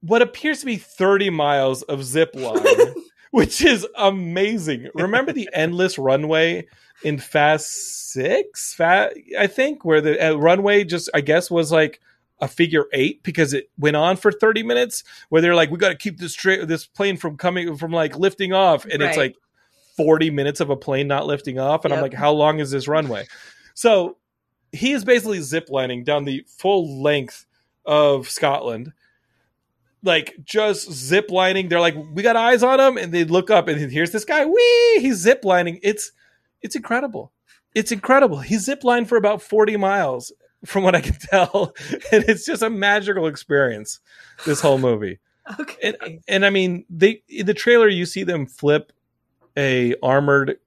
[0.00, 2.94] what appears to be 30 miles of zip line,
[3.30, 4.88] which is amazing.
[4.94, 6.66] Remember the endless runway
[7.02, 8.74] in Fast Six?
[8.74, 12.00] Fat, I think, where the uh, runway just, I guess, was like
[12.40, 15.88] a figure eight because it went on for 30 minutes where they're like, we got
[15.88, 18.84] to keep this tra- this plane from coming from like lifting off.
[18.84, 19.36] And it's like
[19.96, 21.84] 40 minutes of a plane not lifting off.
[21.84, 23.26] And I'm like, how long is this runway?
[23.74, 24.18] So
[24.72, 27.46] he is basically ziplining down the full length
[27.84, 28.92] of Scotland.
[30.02, 31.68] Like just ziplining.
[31.68, 34.44] They're like, we got eyes on him, and they look up and here's this guy.
[34.44, 34.98] Wee!
[35.00, 35.80] He's ziplining.
[35.82, 36.12] It's
[36.62, 37.32] it's incredible.
[37.74, 38.38] It's incredible.
[38.38, 40.32] He ziplined for about 40 miles,
[40.64, 41.74] from what I can tell.
[42.12, 44.00] And it's just a magical experience,
[44.44, 45.18] this whole movie
[45.60, 45.94] Okay.
[46.00, 48.92] and, and I mean, they in the trailer you see them flip
[49.56, 50.58] a armored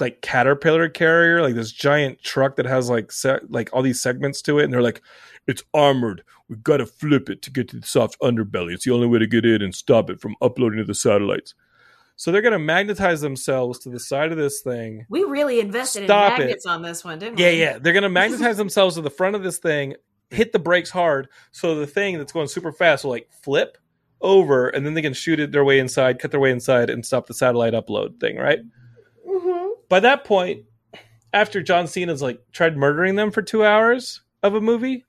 [0.00, 4.42] like caterpillar carrier, like this giant truck that has like se- like all these segments
[4.42, 5.02] to it, and they're like,
[5.46, 6.22] "It's armored.
[6.48, 8.72] We've got to flip it to get to the soft underbelly.
[8.74, 11.54] It's the only way to get in and stop it from uploading to the satellites."
[12.16, 15.04] So they're gonna magnetize themselves to the side of this thing.
[15.08, 16.44] we really invested Stop in it.
[16.44, 17.58] magnets on this one, didn't Yeah, we?
[17.60, 17.78] Yeah, yeah.
[17.78, 19.94] They're gonna magnetize themselves to the front of this thing,
[20.30, 23.78] hit the brakes hard, so the thing that's going super fast will like flip
[24.20, 27.04] over, and then they can shoot it their way inside, cut their way inside, and
[27.04, 28.36] stop the satellite upload thing.
[28.36, 28.60] Right.
[29.28, 29.63] Mm-hmm.
[29.94, 30.64] By that point,
[31.32, 35.04] after John Cena's like tried murdering them for two hours of a movie,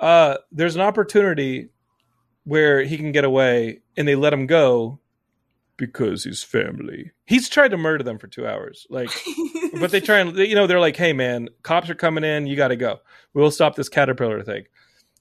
[0.00, 1.68] uh, there's an opportunity
[2.44, 5.00] where he can get away, and they let him go
[5.76, 7.10] because he's family.
[7.26, 9.10] He's tried to murder them for two hours, like
[9.78, 12.46] but they try and you know they're like hey man cops are coming in.
[12.46, 13.00] You got to go.
[13.34, 14.64] We'll stop this caterpillar thing.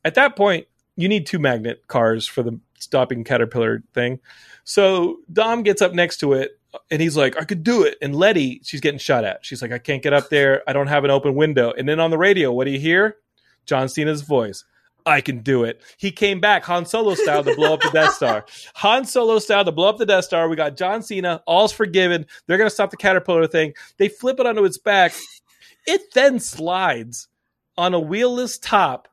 [0.06, 4.20] At that point you need two magnet cars for the stopping caterpillar thing.
[4.64, 6.59] So dom gets up next to it
[6.92, 9.72] and he's like i could do it and letty she's getting shot at she's like
[9.72, 12.18] i can't get up there i don't have an open window and then on the
[12.18, 13.18] radio what do you hear
[13.66, 14.66] john cena's voice
[15.06, 15.82] I can do it.
[15.98, 18.46] He came back Han Solo style to blow up the Death Star.
[18.76, 20.48] Han Solo style to blow up the Death Star.
[20.48, 21.42] We got John Cena.
[21.48, 22.26] All's forgiven.
[22.46, 23.74] They're going to stop the caterpillar thing.
[23.98, 25.14] They flip it onto its back.
[25.88, 27.28] It then slides
[27.78, 29.08] on a wheelless top.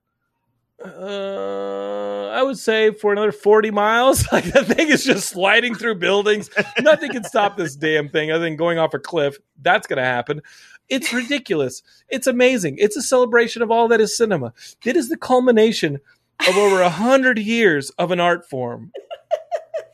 [0.85, 4.27] Uh, I would say for another 40 miles.
[4.33, 6.51] Like the thing is just sliding through buildings.
[6.81, 9.39] Nothing can stop this damn thing other than going off a cliff.
[9.63, 10.43] That's going to happen.
[10.89, 11.83] It's ridiculous.
[12.09, 12.77] It's amazing.
[12.79, 14.53] It's a celebration of all that is cinema.
[14.85, 15.99] It is the culmination
[16.47, 18.93] of over a hundred years of an art form,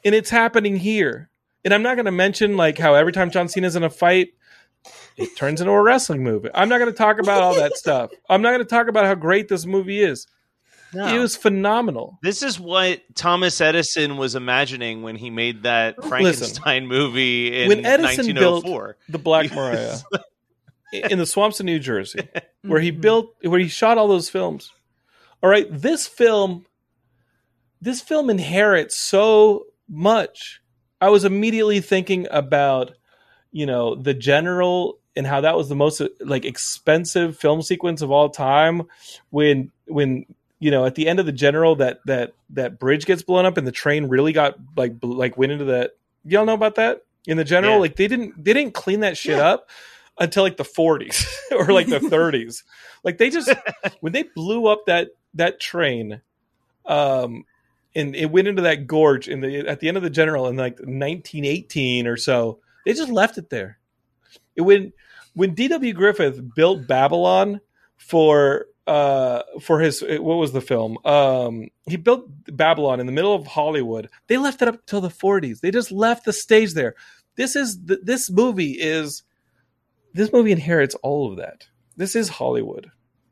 [0.05, 1.31] and it's happening here.
[1.65, 4.35] And I'm not going to mention like how every time John Cena's in a fight,
[5.17, 6.51] it turns into a wrestling movie.
[6.55, 8.11] I'm not going to talk about all that stuff.
[8.29, 10.27] I'm not going to talk about how great this movie is.
[10.95, 12.19] It was phenomenal.
[12.23, 17.87] This is what Thomas Edison was imagining when he made that Frankenstein movie in When
[17.87, 18.97] Edison built 1904.
[19.09, 19.99] the Black Maria
[20.93, 22.29] in the swamps of New Jersey,
[22.63, 23.01] where he mm-hmm.
[23.01, 24.71] built, where he shot all those films.
[25.43, 26.67] All right, this film,
[27.81, 30.61] this film inherits so much.
[31.01, 32.93] I was immediately thinking about,
[33.51, 38.11] you know, the general and how that was the most like expensive film sequence of
[38.11, 38.83] all time.
[39.31, 40.27] When when
[40.63, 43.57] you know at the end of the general that that that bridge gets blown up
[43.57, 45.91] and the train really got like bl- like went into that.
[46.25, 47.75] Y'all know about that in the general?
[47.75, 47.81] Yeah.
[47.81, 49.69] Like they didn't they didn't clean that shit up
[50.21, 52.63] until like the 40s or like the 30s.
[53.03, 53.53] Like they just
[54.01, 56.21] when they blew up that that train,
[56.87, 57.45] um,
[57.97, 60.55] and it went into that gorge in the at the end of the general in
[60.55, 62.61] like 1918 or so.
[62.87, 63.79] They just left it there.
[64.55, 64.93] It when
[65.35, 65.93] when D.W.
[65.93, 67.61] Griffith built Babylon
[67.97, 73.35] for uh for his what was the film um he built babylon in the middle
[73.35, 76.95] of hollywood they left it up till the 40s they just left the stage there
[77.37, 79.23] this is th- this movie is
[80.15, 82.91] this movie inherits all of that this is hollywood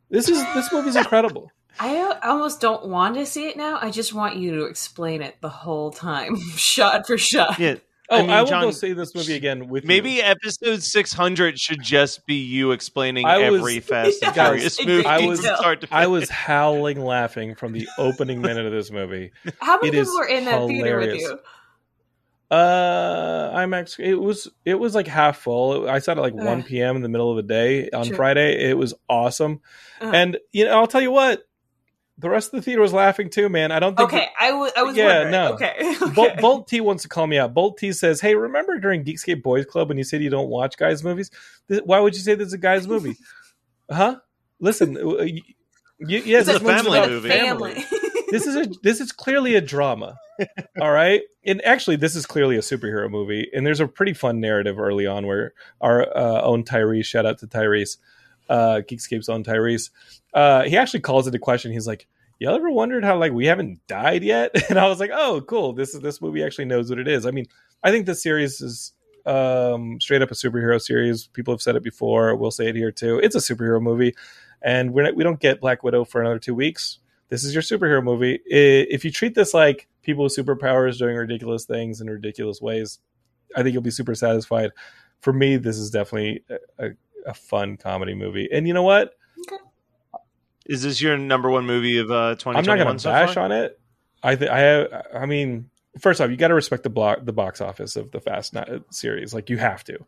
[0.09, 3.79] this is this movie's incredible I almost don't want to see it now.
[3.81, 7.59] I just want you to explain it the whole time, shot for shot.
[7.59, 7.77] Yeah.
[8.13, 10.23] Oh, I, mean, will go see this movie again with Maybe you.
[10.23, 14.87] episode 600 should just be you explaining I was- every Fast and Guys, Furious in
[14.89, 15.07] movie.
[15.07, 18.91] I was- from start to I was howling laughing from the opening minute of this
[18.91, 19.31] movie.
[19.61, 21.23] How many It people were in that theater with hilarious.
[21.23, 21.39] you?
[22.51, 24.01] Uh, IMAX.
[24.01, 25.89] It was it was like half full.
[25.89, 26.45] I saw it at like Ugh.
[26.45, 26.97] one p.m.
[26.97, 28.17] in the middle of the day on Sure.
[28.17, 28.69] Friday.
[28.69, 29.61] It was awesome,
[30.01, 30.13] Ugh.
[30.13, 31.45] and you know I'll tell you what,
[32.21, 33.73] the rest of the theater was laughing too, man.
[33.73, 34.73] I don't think Okay, I was.
[34.77, 35.31] Was Yeah, wondering.
[35.33, 35.53] no.
[35.55, 35.75] Okay.
[36.03, 36.15] okay.
[36.15, 37.55] Bolt, Bolt T wants to call me out.
[37.55, 40.77] Bolt T says, "Hey, remember during Geekscape Boys Club when you said you don't watch
[40.77, 41.31] guys' movies?
[41.69, 43.17] Th- Why would you say this is a guys' movie?
[43.91, 44.17] huh?
[44.61, 45.43] Listen, uh, you,
[45.99, 47.29] you, yes, It's a this movie's family about movie.
[47.31, 47.85] family.
[48.31, 50.17] this is a this is clearly a drama
[50.81, 54.41] all right and actually this is clearly a superhero movie and there's a pretty fun
[54.41, 55.53] narrative early on where
[55.83, 57.99] our uh, own tyrese shout out to tyrese
[58.51, 59.91] uh geekscape's own tyrese.
[60.35, 61.73] Uh he actually calls it a question.
[61.73, 62.07] He's like
[62.39, 64.51] y'all ever wondered how like we haven't died yet?
[64.71, 65.73] And i was like oh cool.
[65.73, 67.25] This is this movie actually knows what it is.
[67.25, 67.47] I mean
[67.83, 68.93] i think this series is
[69.25, 71.29] um straight up a superhero series.
[71.29, 72.37] People have said it before.
[72.37, 73.19] We'll say it here too.
[73.23, 74.15] It's a superhero movie.
[74.63, 76.99] And we're not, we don't get black widow for another two weeks.
[77.31, 78.41] This is your superhero movie.
[78.47, 82.99] If you treat this like people with superpowers doing ridiculous things in ridiculous ways,
[83.57, 84.73] I think you'll be super satisfied.
[85.21, 86.91] For me, this is definitely a, a,
[87.27, 88.49] a fun comedy movie.
[88.51, 89.15] And you know what?
[90.67, 93.35] Is this your number one movie of uh, 2021 I'm not going to so bash
[93.35, 93.45] far?
[93.45, 93.81] on it.
[94.23, 97.61] I think I I mean, first off, you got to respect the block the box
[97.61, 99.35] office of the Fast Ni- series.
[99.35, 99.99] Like you have to.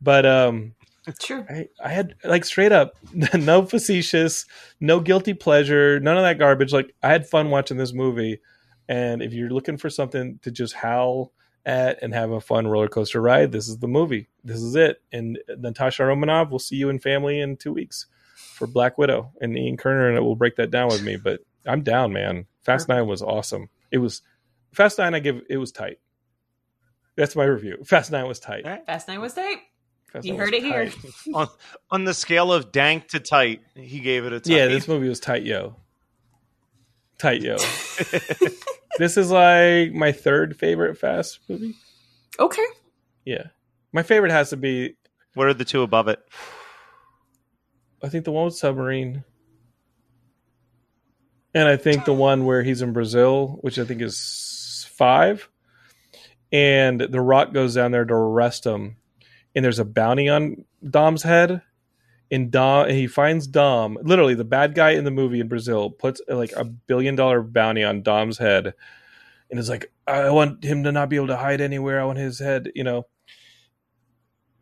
[0.00, 0.74] But um
[1.20, 1.46] True.
[1.48, 2.94] I, I had like straight up
[3.34, 4.44] no facetious,
[4.80, 6.72] no guilty pleasure, none of that garbage.
[6.72, 8.40] Like I had fun watching this movie,
[8.88, 11.32] and if you're looking for something to just howl
[11.66, 14.28] at and have a fun roller coaster ride, this is the movie.
[14.44, 15.02] This is it.
[15.12, 18.06] And Natasha Romanov, we'll see you in Family in two weeks
[18.54, 21.16] for Black Widow, and Ian Kerner, and it will break that down with me.
[21.16, 22.46] But I'm down, man.
[22.62, 23.68] Fast Nine was awesome.
[23.90, 24.22] It was
[24.72, 25.14] Fast Nine.
[25.14, 25.98] I give it was tight.
[27.16, 27.78] That's my review.
[27.84, 28.64] Fast Nine was tight.
[28.64, 28.86] All right.
[28.86, 29.58] Fast Nine was tight.
[30.12, 30.90] Fast You heard was it here.
[31.34, 31.48] on,
[31.90, 34.52] on the scale of dank to tight, he gave it a tight.
[34.54, 35.76] Yeah, this movie was tight, yo.
[37.18, 37.56] Tight, yo.
[38.98, 41.74] this is like my third favorite Fast movie.
[42.38, 42.64] Okay.
[43.24, 43.48] Yeah,
[43.92, 44.96] my favorite has to be.
[45.34, 46.20] what are the two above it?
[48.02, 49.24] I think the one with submarine,
[51.54, 55.48] and I think the one where he's in Brazil, which I think is five,
[56.52, 58.96] and the Rock goes down there to arrest him,
[59.56, 61.62] and there's a bounty on Dom's head.
[62.30, 63.98] And Dom, he finds Dom.
[64.02, 67.82] Literally, the bad guy in the movie in Brazil puts like a billion dollar bounty
[67.82, 68.74] on Dom's head,
[69.50, 72.00] and is like, "I want him to not be able to hide anywhere.
[72.00, 73.06] I want his head." You know.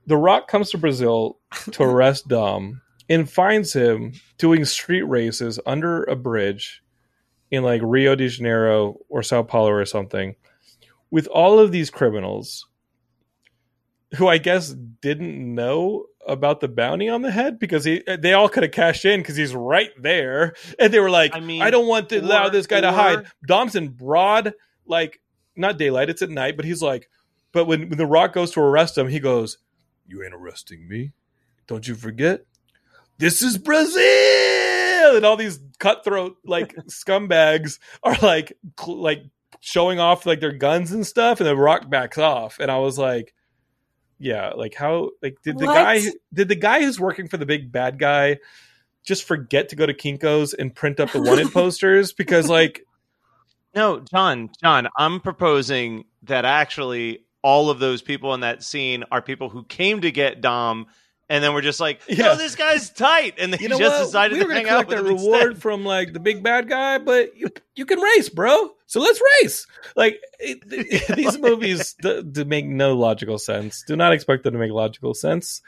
[0.09, 1.41] The Rock comes to Brazil
[1.73, 6.83] to arrest Dom and finds him doing street races under a bridge
[7.51, 10.37] in like Rio de Janeiro or Sao Paulo or something
[11.11, 12.67] with all of these criminals
[14.17, 18.49] who I guess didn't know about the bounty on the head because he they all
[18.49, 20.55] could have cashed in because he's right there.
[20.79, 23.27] And they were like I mean, I don't want to allow this guy to hide.
[23.47, 24.55] Dom's in broad
[24.87, 25.21] like
[25.57, 27.09] not daylight it's at night but he's like
[27.53, 29.59] but when, when the rock goes to arrest him he goes
[30.09, 31.13] you ain't arresting me.
[31.67, 32.45] Don't you forget.
[33.19, 39.23] This is Brazil, and all these cutthroat like scumbags are like cl- like
[39.61, 42.99] showing off like their guns and stuff, and the Rock backs off, and I was
[42.99, 43.35] like,
[44.19, 45.75] yeah, like how like did the What?
[45.75, 46.01] guy
[46.33, 48.39] did the guy who's working for the big bad guy
[49.05, 52.83] just forget to go to Kinkos and print up the wanted posters because like
[53.75, 59.21] No, John, John, I'm proposing that actually all of those people in that scene are
[59.21, 60.87] people who came to get Dom
[61.29, 62.27] and then we're just like, Yeah.
[62.27, 63.35] no, this guy's tight.
[63.39, 65.63] And they you know just what decided we to hang out with him reward instead.
[65.63, 68.71] from like the big bad guy, but you you can race, bro.
[68.87, 69.67] So let's race.
[69.97, 73.83] Like it, these movies do, do make no logical sense.
[73.87, 75.63] Do not expect them to make logical sense.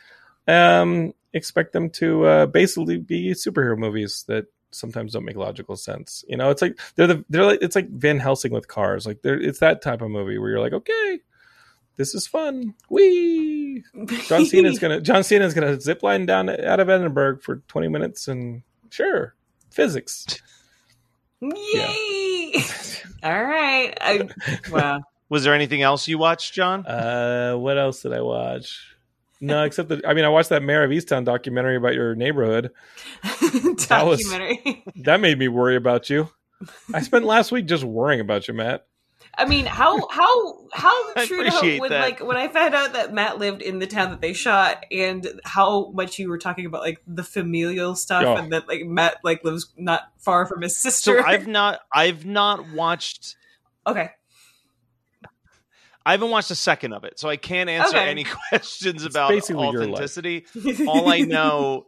[0.46, 6.24] Um, expect them to uh, basically be superhero movies that sometimes don't make logical sense.
[6.28, 9.06] You know, it's like they're the they're like it's like Van Helsing with cars.
[9.06, 11.20] Like they're it's that type of movie where you're like, okay,
[11.98, 12.74] this is fun.
[12.88, 13.84] Wee.
[14.26, 18.26] John Cena's gonna John Cena's gonna zip line down out of Edinburgh for 20 minutes
[18.28, 19.34] and sure
[19.70, 20.24] physics.
[21.40, 22.52] Yay!
[23.22, 23.92] All right.
[24.00, 24.28] I,
[24.70, 25.02] wow.
[25.28, 26.86] Was there anything else you watched, John?
[26.86, 28.94] Uh, what else did I watch?
[29.40, 32.70] No, except that I mean I watched that Mare of Easttown documentary about your neighborhood.
[33.22, 34.82] That was- Documentary.
[34.96, 36.30] That made me worry about you.
[36.92, 38.87] I spent last week just worrying about you, Matt.
[39.36, 42.00] I mean, how how how I true to hope when that.
[42.00, 45.28] like when I found out that Matt lived in the town that they shot, and
[45.44, 48.36] how much you were talking about like the familial stuff, Oh.
[48.36, 51.12] and that like Matt like lives not far from his sister.
[51.12, 51.26] So sister.
[51.28, 53.36] I've not I've not watched
[53.86, 54.10] okay.
[56.06, 58.08] I haven't watched a second of it, so I can't answer Okay.
[58.08, 59.92] any questions It's about basically your life.
[60.10, 60.46] authenticity.
[60.86, 61.86] all I know,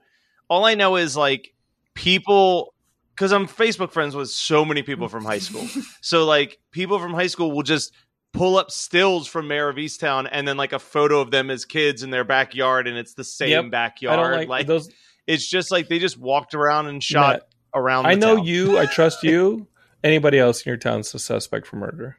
[0.48, 1.54] all I know is like
[1.94, 2.74] people,
[3.20, 5.66] because I'm Facebook friends with so many people from high school.
[6.00, 7.92] So like people from high school will just
[8.32, 11.66] pull up stills from Mare of Easttown and then like a photo of them as
[11.66, 13.64] kids in their backyard, and it's the same Yep.
[13.64, 14.16] I backyard.
[14.18, 14.88] don't like, like those.
[15.26, 18.06] it's just like they just walked around and shot Matt, around.
[18.06, 18.46] I know town.
[18.46, 18.78] you.
[18.78, 19.66] I trust you.
[20.02, 22.16] Anybody else in your town's a suspect for murder.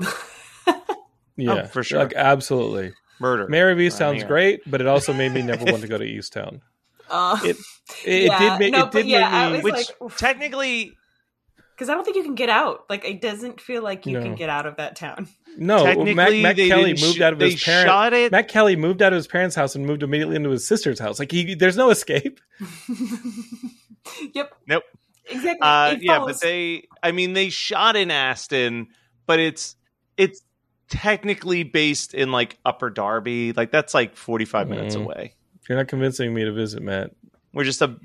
[1.38, 1.98] Oh, yeah, Oh, for sure.
[1.98, 2.92] Like absolutely.
[3.18, 3.48] murder.
[3.48, 6.04] Mare of Easttown sounds great, but it also made me never want to go to
[6.04, 6.60] East Town.
[7.12, 7.56] Uh, It
[8.06, 9.70] it, Yeah, did make no, it did yeah, make me.
[9.70, 10.92] Which like, technically,
[11.74, 12.84] because I don't think you can get out.
[12.88, 14.22] Like, it doesn't feel like you No.
[14.24, 15.28] can get out of that town.
[15.58, 17.86] No, technically Matt, Matt they Kelly moved sh- out of his parents.
[17.86, 18.32] shot it.
[18.32, 21.18] Matt Kelly moved out of his parents' house and moved immediately into his sister's house.
[21.18, 22.40] Like he, there's no escape.
[24.34, 24.52] yep.
[24.66, 24.84] Nope.
[25.28, 25.58] Exactly.
[25.60, 28.88] Uh, yeah, but they, I mean, they shot in Aston,
[29.26, 29.76] but it's
[30.16, 30.42] it's
[30.88, 33.52] technically based in like Upper Darby.
[33.52, 35.02] Like that's like forty five minutes Mhm.
[35.04, 35.34] away.
[35.68, 37.12] You're not convincing me to visit, Matt.
[37.52, 37.96] We're just a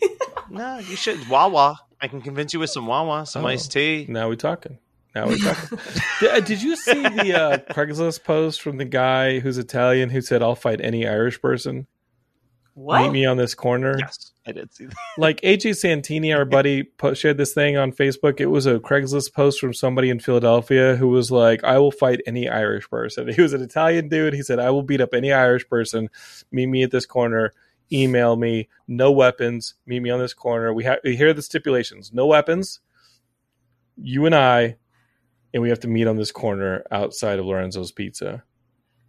[0.50, 0.78] no.
[0.78, 1.78] You should Wawa.
[2.00, 3.48] I can convince you with some Wawa, some Oh.
[3.48, 4.06] iced tea.
[4.08, 4.78] Now we're talking.
[5.14, 5.78] Now we're talking.
[6.20, 10.20] did, uh, did you see the uh, Craigslist post from the guy who's Italian who
[10.20, 11.86] said, "I'll fight any Irish person.
[12.80, 13.02] What?
[13.02, 14.96] Meet me on this corner." Yes, I did see that.
[15.18, 18.40] like AJ Santini, our buddy, po- shared this thing on Facebook.
[18.40, 22.20] It was a Craigslist post from somebody in Philadelphia who was like, "I will fight
[22.26, 24.34] any Irish person." He was an Italian dude.
[24.34, 26.08] He said, "I will beat up any Irish person.
[26.50, 27.52] Meet me at this corner.
[27.92, 28.68] Email me.
[28.86, 29.74] No weapons.
[29.86, 30.72] Meet me on this corner.
[30.72, 32.80] We have here are the stipulations: no weapons.
[34.02, 34.76] You and I,
[35.52, 38.44] and we have to meet on this corner outside of Lorenzo's Pizza."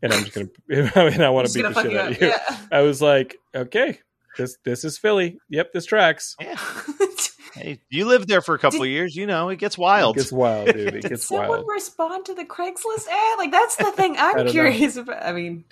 [0.02, 0.50] And I'm just gonna.
[0.96, 2.34] I mean, I want to beat the shit you out of you.
[2.72, 4.00] I was like, okay,
[4.38, 5.38] this this is Philly.
[5.50, 6.36] Yep, this tracks.
[6.40, 6.60] Yeah.
[7.00, 7.08] Yeah.
[7.54, 9.14] Hey, you lived there for a couple of years.
[9.14, 10.16] You know, it gets wild.
[10.16, 10.78] It gets wild, dude.
[10.96, 11.66] It Did gets someone wild.
[11.68, 13.38] respond to the Craigslist ad?
[13.40, 14.52] Like, that's the thing I I'm don't know.
[14.54, 15.22] curious about.
[15.22, 15.66] I mean,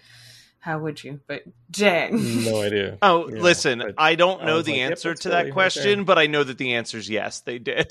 [0.59, 1.21] how would you?
[1.25, 2.43] But dang.
[2.43, 2.97] No idea.
[3.01, 6.03] Oh, Yeah, listen, I don't know was the like, answer that's to that question, there.
[6.05, 7.89] but I know that the answer is yes, they did.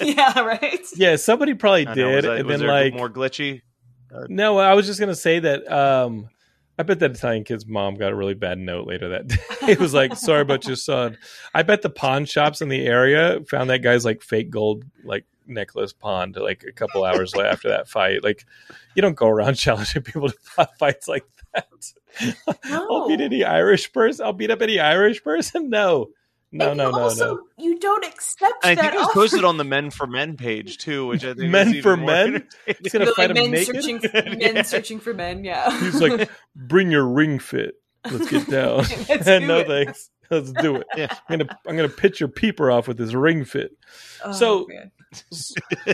[0.00, 0.80] yeah, right?
[0.96, 3.60] Yeah, somebody probably I know, was did, that- and was then there like more glitchy.
[4.28, 5.70] No, I was just gonna say that.
[5.70, 6.28] um
[6.76, 9.36] I bet that Italian kid's mom got a really bad note later that day.
[9.68, 11.16] it was like, "Sorry about your son."
[11.54, 15.24] I bet the pawn shops in the area found that guy's like fake gold like
[15.46, 18.24] necklace pawned like a couple hours after that fight.
[18.24, 18.44] Like,
[18.96, 21.68] you don't go around challenging people to fi- fights like that.
[22.64, 24.26] I'll beat any Irish person.
[24.26, 25.70] I'll beat up any Irish person.
[25.70, 26.08] No,
[26.54, 27.42] no, And no, no, also, no.
[27.58, 28.80] You don't accept I that.
[28.82, 29.14] think it was offer.
[29.20, 32.06] posted on the Men for Men page too, which I think Men was for Men?
[32.36, 32.48] entertaining.
[32.82, 33.74] He's gonna The, fight like, him men naked.
[33.82, 34.62] searching for men Yeah.
[34.62, 35.44] searching for men.
[35.44, 37.74] Yeah, He's like, "Bring your ring fit.
[38.10, 38.76] Let's get down."
[39.08, 39.66] Let's do no it.
[39.66, 40.10] thanks.
[40.30, 40.86] Let's do it.
[40.96, 41.14] Yeah.
[41.28, 43.72] I'm gonna I'm gonna pitch your peeper off with this ring fit.
[44.24, 44.90] Oh, So- man.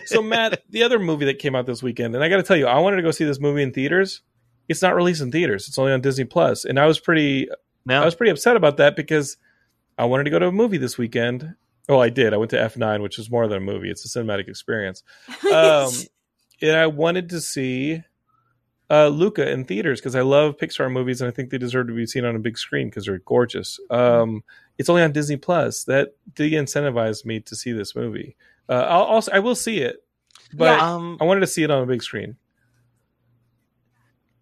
[0.07, 2.57] So Matt, the other movie that came out this weekend, and I got to tell
[2.57, 4.23] you, I wanted to go see this movie in theaters.
[4.69, 5.69] It's not released in theaters.
[5.69, 7.49] It's only on Disney Plus, and I was pretty
[7.85, 9.37] No, I was pretty upset about that because
[9.99, 11.55] I wanted to go to a movie this weekend.
[11.89, 12.33] Oh, I did.
[12.33, 15.03] I went to F9, which is more than a movie; it's a cinematic experience.
[15.53, 15.91] Um,
[16.63, 18.03] and I wanted to see
[18.91, 21.95] uh, Luca in theaters because I love Pixar movies and I think they deserve to
[21.95, 23.81] be seen on a big screen because they're gorgeous.
[23.89, 24.45] Um,
[24.79, 25.85] it's only on Disney Plus.
[25.85, 28.37] That de-incentivized me to see this movie.
[28.69, 30.05] Uh, I'll also I will see it,
[30.53, 30.95] but Yeah.
[30.95, 32.37] um, I wanted to see it on a big screen.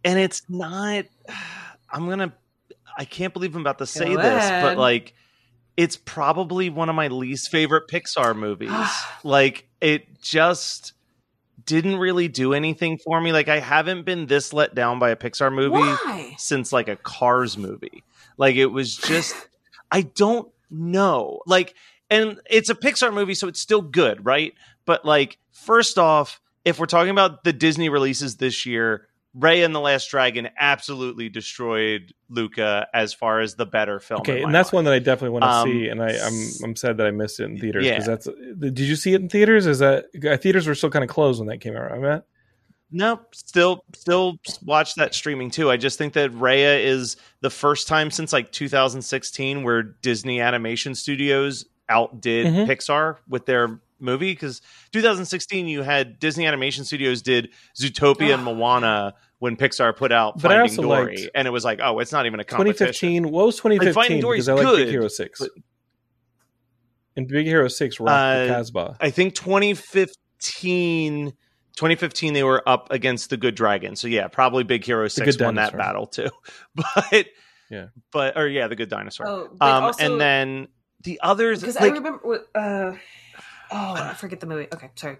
[0.04, 1.04] and it's not.
[1.90, 2.34] I'm gonna.
[2.98, 5.14] I can't believe I'm about to say this, but like,
[5.78, 8.72] it's probably one of my least favorite Pixar movies.
[9.24, 10.92] like, it just
[11.64, 13.32] didn't really do anything for me.
[13.32, 16.34] Like, I haven't been this let down by a Pixar movie Why?
[16.36, 18.02] since like a Cars movie.
[18.36, 19.36] Like, it was just.
[19.90, 21.40] I don't know.
[21.46, 21.74] Like,
[22.10, 24.54] and it's a Pixar movie, so it's still good, right?
[24.84, 29.74] But like, first off, if we're talking about the Disney releases this year, Raya and
[29.74, 34.20] the Last Dragon absolutely destroyed Luca as far as the better film.
[34.20, 34.78] Okay, and that's mind.
[34.78, 37.10] one that I definitely want to Um, see, and I, I'm I'm sad that I
[37.10, 38.00] missed it in theaters Yeah.
[38.00, 38.26] that's.
[38.58, 39.66] Did you see it in theaters?
[39.66, 41.90] Is that uh, theaters were still kind of closed when that came out?
[41.90, 42.24] right, Matt?
[42.90, 45.70] Nope, still still watch that streaming too.
[45.70, 50.94] I just think that Raya is the first time since like 2016 where Disney Animation
[50.94, 52.66] Studios outdid Mhm.
[52.66, 54.60] Pixar with their movie because
[54.92, 58.52] 2016 you had Disney Animation Studios did Zootopia and Ah.
[58.54, 62.10] Moana when Pixar put out But Finding Dory, liked- and it was like, oh, it's
[62.12, 62.86] not even a competition.
[62.86, 63.30] 2015.
[63.30, 63.94] What was 2015?
[63.94, 65.38] Finding Dory's because I like Big good, Hero Six.
[65.40, 65.50] but-
[67.16, 68.96] and Big Hero Six rocked Uh, the Casbah.
[69.00, 71.32] I think 2015.
[71.76, 75.44] 2015 they were up against the good dragon so yeah probably big hero 6 Good
[75.44, 76.28] won that battle too
[76.74, 77.26] but
[77.70, 77.86] Yeah.
[78.12, 80.66] but or yeah the good dinosaur Oh, um also, and then
[81.02, 82.46] the others because like I remember.
[82.54, 82.96] Uh,
[83.70, 84.68] oh, I forget the movie.
[84.72, 85.16] Okay, sorry.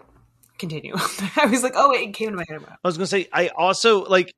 [0.57, 0.93] continue.
[1.37, 2.61] I was like, oh, it came to my head.
[2.67, 4.33] I was gonna say I also like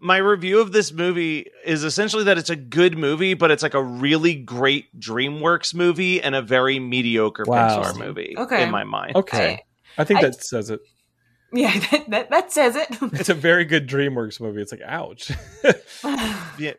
[0.00, 3.72] my review of this movie is essentially that it's a good movie, but it's like
[3.74, 7.82] a really great DreamWorks movie and a very mediocre Wow.
[7.82, 8.62] Pixar movie Okay.
[8.62, 9.16] in my mind.
[9.16, 9.64] Okay.
[9.96, 10.80] I, think I- that says it.
[11.52, 12.88] Yeah, that, that, that says it.
[13.14, 14.60] It's a very good DreamWorks movie.
[14.62, 15.32] It's like, ouch.
[16.58, 16.74] Yeah.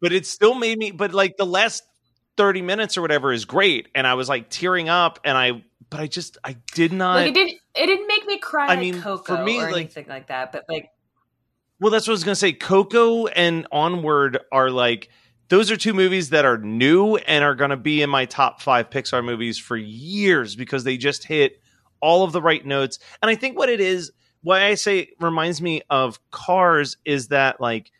[0.00, 1.82] But it still made me but like the last
[2.36, 6.00] 30 minutes or whatever is great and I was like tearing up and I but
[6.00, 8.78] I just I did not like it didn't it didn't make me cry I like
[8.78, 10.52] mean, Coco for me, or like- anything like that.
[10.52, 10.90] But like
[11.80, 12.52] Well, that's what I was gonna say.
[12.52, 15.08] Coco and Onward are like
[15.48, 18.90] those are two movies that are new and are gonna be in my top five
[18.90, 21.60] Pixar movies for years because they just hit
[22.00, 22.98] all of the right notes.
[23.22, 24.10] And I think what it is,
[24.42, 27.90] why I say it reminds me of Cars is that like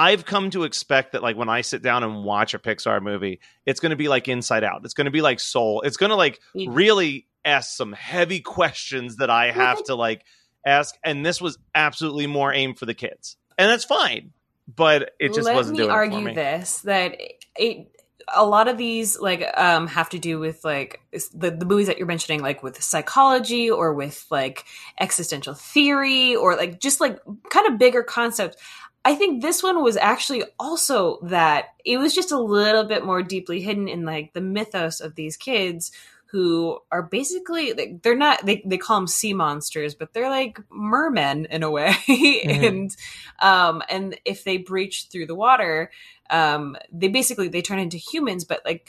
[0.00, 3.40] I've come to expect that like when I sit down and watch a Pixar movie,
[3.66, 4.80] it's gonna be like Inside Out.
[4.82, 5.82] It's gonna be like Soul.
[5.82, 10.24] It's gonna like really ask some heavy questions that I have to like
[10.64, 10.96] ask.
[11.04, 14.32] And this was absolutely more aimed for the kids, and that's fine.
[14.74, 16.34] But it just let wasn't me doing argue it for me.
[16.34, 17.20] this that
[17.58, 17.88] it
[18.34, 21.00] a lot of these like um have to do with like
[21.34, 24.64] the, the movies that you're mentioning like with psychology or with like
[24.98, 27.18] existential theory or like just like
[27.50, 28.56] kind of bigger concepts
[29.04, 33.22] i think this one was actually also that it was just a little bit more
[33.22, 35.92] deeply hidden in like the mythos of these kids
[36.30, 40.60] who are basically like, they're not they, they call them sea monsters but they're like
[40.70, 41.94] mermen in a way.
[42.44, 42.96] And
[43.40, 45.90] um and if they breach through the water
[46.30, 48.88] um they basically they turn into humans but like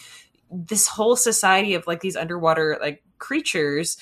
[0.51, 3.97] this whole society of like these underwater like creatures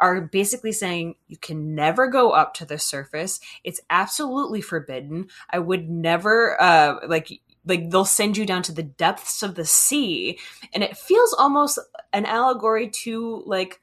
[0.00, 3.40] are basically saying you can never go up to the surface.
[3.64, 5.28] It's absolutely forbidden.
[5.50, 9.64] I would never uh like like they'll send you down to the depths of the
[9.64, 10.38] sea.
[10.72, 11.78] And it feels almost
[12.12, 13.80] an allegory to like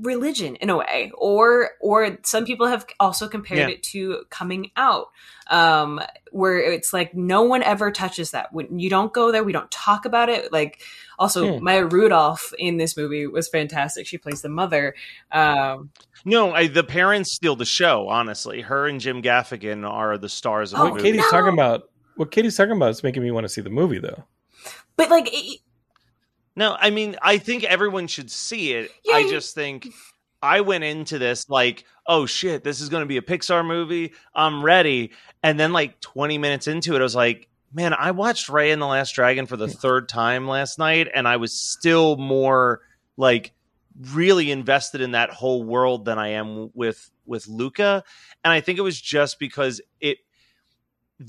[0.00, 3.68] religion in a way or or some people have also compared Yeah.
[3.74, 5.08] it to coming out
[5.48, 9.52] um where it's like no one ever touches that when you don't go there we
[9.52, 10.80] don't talk about it like
[11.18, 11.64] also Hmm.
[11.64, 14.94] maya rudolph in this movie was fantastic she plays the mother
[15.30, 15.90] um
[16.24, 18.08] No, I, the parents steal the show.
[18.08, 21.00] Honestly, her and Jim Gaffigan are the stars of Oh, the what.
[21.02, 21.30] Katie's no.
[21.30, 24.22] talking about, what Katie's talking about is making me want to see the movie, though.
[24.96, 25.58] but like it,
[26.54, 28.90] No, I mean, I think everyone should see it.
[29.12, 29.88] I just think
[30.42, 34.12] I went into this like, oh shit, this is going to be a Pixar movie.
[34.34, 35.12] I'm ready.
[35.42, 38.82] And then, like 20 minutes into it, I was like, man, I watched Raya and
[38.82, 42.80] the Last Dragon for the third time last night, and I was still more
[43.16, 43.52] like
[44.12, 48.04] really invested in that whole world than I am with with Luca.
[48.44, 50.18] And I think it was just because it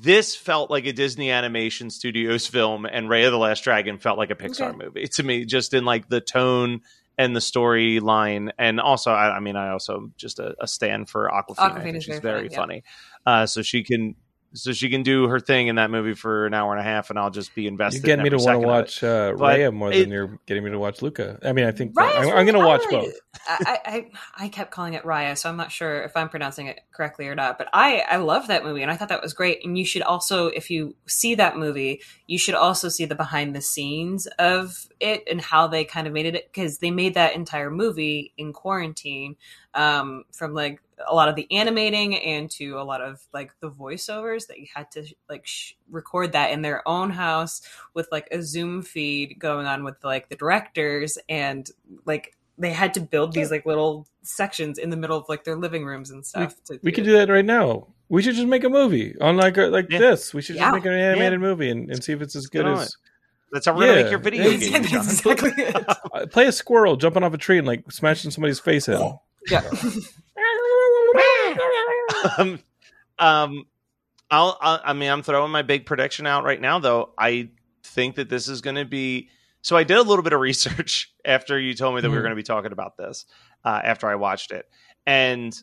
[0.02, 4.18] this felt like a Disney Animation Studios film, and Raya of the Last Dragon felt
[4.18, 4.78] like a Pixar Okay.
[4.78, 6.82] movie to me, just in like the tone
[7.18, 8.52] and the storyline.
[8.58, 11.78] And also, I, I mean, I also just a, a stand for Awkwafina.
[11.78, 12.84] I think she's very very funny,
[13.26, 14.16] funny, uh, so she can.
[14.56, 17.10] So she can do her thing in that movie for an hour and a half,
[17.10, 18.00] and I'll just be invested.
[18.00, 18.74] You're getting in me to want to second of it.
[18.74, 21.40] watch uh, Raya more it- than you're getting me to watch Luca.
[21.44, 23.14] I mean, I think Raya's I'm, I'm going to watch both.
[23.48, 24.12] I, I
[24.46, 27.36] I kept calling it Raya, so I'm not sure if I'm pronouncing it correctly or
[27.36, 27.58] not.
[27.58, 29.66] But I I love that movie, and I thought that was great.
[29.66, 33.56] And you should also, if you see that movie, you should also see the behind
[33.56, 37.36] the scenes of it and how they kind of made it because they made that
[37.36, 39.36] entire movie in quarantine,
[39.74, 43.70] um, from like a lot of the animating and to a lot of like the
[43.70, 47.62] voiceovers that you had to like sh- record that in their own house
[47.94, 51.70] with like a Zoom feed going on with like the directors and
[52.06, 55.56] like they had to build these like little sections in the middle of like their
[55.56, 56.56] living rooms and stuff.
[56.66, 57.88] to We could do that right now.
[58.10, 59.98] We should just make a movie on like a, like Yeah.
[60.00, 60.34] this.
[60.34, 60.66] We should Yeah.
[60.72, 62.96] just make an animated movie and, and see if it's as good as.
[63.52, 64.84] That's how we're gonna make your video Yeah, game.
[64.84, 65.76] That's exactly it.
[66.14, 69.00] Uh, play a squirrel jumping off a tree and like smashing somebody's face in.
[69.50, 69.62] Yeah.
[72.38, 72.60] Um,
[73.20, 73.66] um,
[74.32, 77.14] I'll, I'll, I mean, I'm throwing my big prediction out right now, though.
[77.18, 77.50] I
[77.84, 79.30] think that this is going to be.
[79.62, 82.22] So I did a little bit of research after you told me that we were
[82.22, 82.26] Mhm.
[82.26, 83.26] going to be talking about this.
[83.64, 84.66] Uh, after I watched it,
[85.06, 85.56] and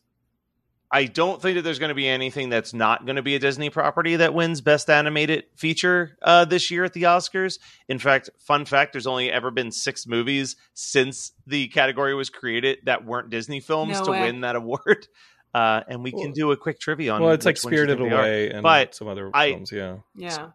[0.93, 3.39] I don't think that there's going to be anything that's not going to be a
[3.39, 7.59] Disney property that wins Best Animated Feature uh, this year at the Oscars.
[7.89, 12.79] In fact, fun fact: there's only ever been six movies since the category was created
[12.87, 14.23] that weren't Disney films No to way.
[14.23, 15.07] win that award.
[15.53, 17.21] Uh, and we can do a quick trivia on.
[17.23, 18.21] Well, it's like which ones you Spirited think they are.
[18.21, 19.73] Away and But some other I- films.
[19.73, 20.51] Yeah, Yeah.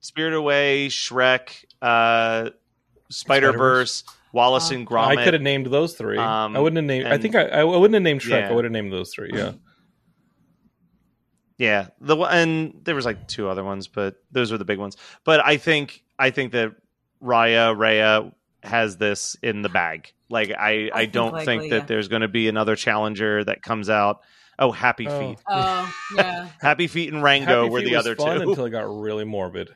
[0.00, 2.50] Spirited Away, Shrek, uh,
[3.10, 4.74] Spider Verse, Wallace Oh.
[4.74, 5.18] and Gromit.
[5.18, 6.18] I could have named those three.
[6.18, 7.06] Um, I wouldn't have named.
[7.06, 8.40] I think I, I wouldn't have named Shrek.
[8.40, 8.48] Yeah.
[8.48, 9.30] I would have named those three.
[9.32, 9.52] Yeah.
[11.56, 14.78] Yeah, the one- and there was like two other ones, but those were the big
[14.78, 14.96] ones.
[15.24, 16.72] But I think I think that
[17.22, 18.32] Raya, Raya,
[18.64, 20.12] has this in the bag.
[20.28, 21.84] Like I, I, think don't likely, think that yeah.
[21.86, 24.20] there's going to be another challenger that comes out.
[24.58, 25.18] Oh, Happy Oh.
[25.20, 26.48] Feet, Oh yeah.
[26.60, 28.48] Happy Feet and Rango Happy were Feet the was other fun two.
[28.50, 29.74] until it got really morbid,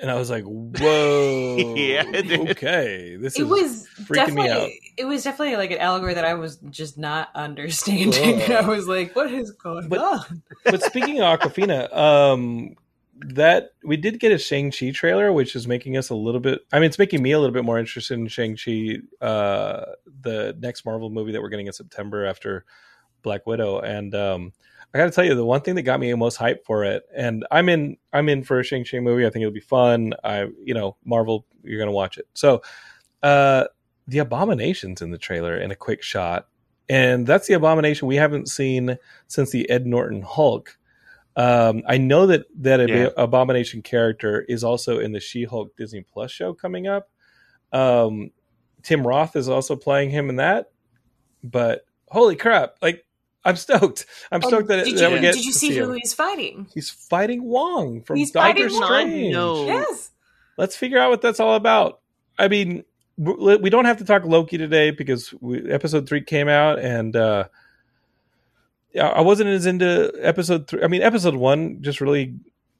[0.00, 4.68] and I was like, "Whoa, Yeah, it okay, this It is was freaking me out."
[4.96, 8.42] it was definitely like an allegory that I was just not understanding.
[8.52, 10.42] I was like, what is going But- on?
[10.64, 12.76] but speaking of Awkwafina, um,
[13.20, 16.60] that we did get a Shang Chi trailer, which is making us a little bit.
[16.72, 19.84] I mean, it's making me a little bit more interested in Shang Chi, uh,
[20.22, 22.64] the next Marvel movie that we're getting in September after
[23.22, 23.80] Black Widow.
[23.80, 24.52] And um,
[24.92, 26.84] I got to tell you, the one thing that got me the most hyped for
[26.84, 29.26] it, and I'm in, I'm in for a Shang Chi movie.
[29.26, 30.14] I think it'll be fun.
[30.24, 32.26] I, you know, Marvel, you're gonna watch it.
[32.34, 32.62] So,
[33.22, 33.64] uh,
[34.06, 36.48] the abominations in the trailer in a quick shot.
[36.88, 40.76] And that's the abomination we haven't seen since the Ed Norton Hulk.
[41.36, 43.08] Um, I know that that Ab- Yeah.
[43.16, 47.10] Abomination character is also in the She-Hulk Disney Plus show coming up.
[47.72, 48.30] Um,
[48.82, 50.70] Tim Roth is also playing him in that.
[51.42, 52.76] But holy crap!
[52.80, 53.04] Like
[53.44, 54.06] I'm stoked.
[54.32, 55.98] I'm stoked that, did that you we get did you to see who him.
[56.00, 56.68] he's fighting?
[56.72, 58.84] He's fighting Wong from He's Doctor fighting Wong?
[58.86, 59.32] Strange.
[59.32, 59.66] No.
[59.66, 60.10] Yes.
[60.56, 62.00] Let's figure out what that's all about.
[62.38, 62.84] I mean,
[63.18, 67.44] we don't have to talk Loki today because we, episode three came out, and uh,
[67.44, 67.48] yeah,
[69.00, 70.82] I wasn't as into episode three.
[70.82, 72.34] I mean, episode one just really,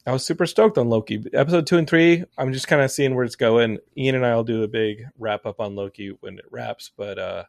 [0.06, 1.24] I was super stoked on Loki.
[1.32, 3.78] Episode two and three, I'm just kind of seeing where it's going.
[3.96, 7.18] Ian and I will do a big wrap up on Loki when it wraps, but
[7.18, 7.44] uh,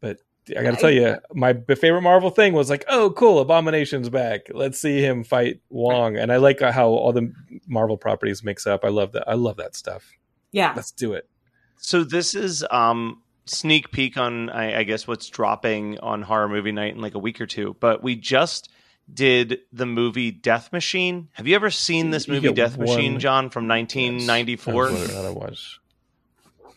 [0.00, 0.18] but
[0.56, 4.46] I got to tell you, my favorite Marvel thing was like, oh, cool, Abomination's back.
[4.50, 7.32] Let's see him fight Wong, and I like how all the
[7.66, 8.84] Marvel properties mix up.
[8.84, 9.28] I love that.
[9.28, 10.10] I love that stuff.
[10.52, 10.72] Yeah.
[10.74, 11.28] Let's do it.
[11.76, 16.72] So this is um sneak peek on I, I guess what's dropping on horror movie
[16.72, 17.76] night in like a week or two.
[17.80, 18.68] But we just
[19.12, 21.28] did the movie Death Machine.
[21.32, 24.90] Have you ever seen this movie get Death Machine, John, from 1994?
[24.90, 25.78] Yes, whether or not I.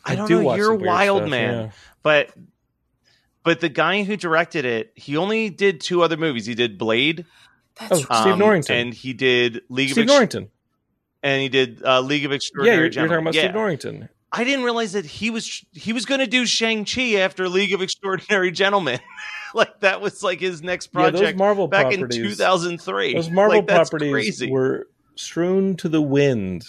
[0.06, 0.56] I don't do know.
[0.56, 1.54] You're a wild stuff, man.
[1.66, 1.72] yeah.
[2.02, 2.32] But
[3.44, 6.46] but the guy who directed it, he only did two other movies.
[6.46, 7.26] He did Blade,
[7.80, 8.76] That's Oh, Steve um, Norrington.
[8.78, 10.50] and he did League Steve of Ex- Norrington.
[11.22, 13.24] and he did uh, League of Yeah, Extraordinary you're, you're talking Gentlemen.
[13.28, 13.42] about yeah.
[13.44, 14.10] Steve Norrington.
[14.36, 17.72] I didn't realize that he was he was going to do Shang Chi after League
[17.72, 19.00] of Extraordinary Gentlemen.
[19.54, 23.14] like that was like his next Yeah, those project Marvel back in 2003.
[23.14, 24.50] Those Marvel like, properties crazy.
[24.50, 26.66] were strewn to the wind.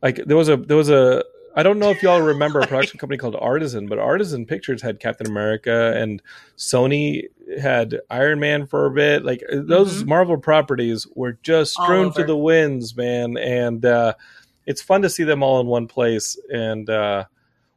[0.00, 1.24] Like there was a there was a
[1.54, 5.00] I don't know if y'all remember a production company called Artisan, but Artisan Pictures had
[5.00, 6.22] Captain America and
[6.56, 7.24] Sony
[7.60, 9.24] had Iron Man for a bit.
[9.24, 10.06] Like those Mhm.
[10.06, 13.36] Marvel properties were just strewn to the winds, man.
[13.36, 14.14] And uh,
[14.66, 16.38] it's fun to see them all in one place.
[16.52, 17.24] And uh,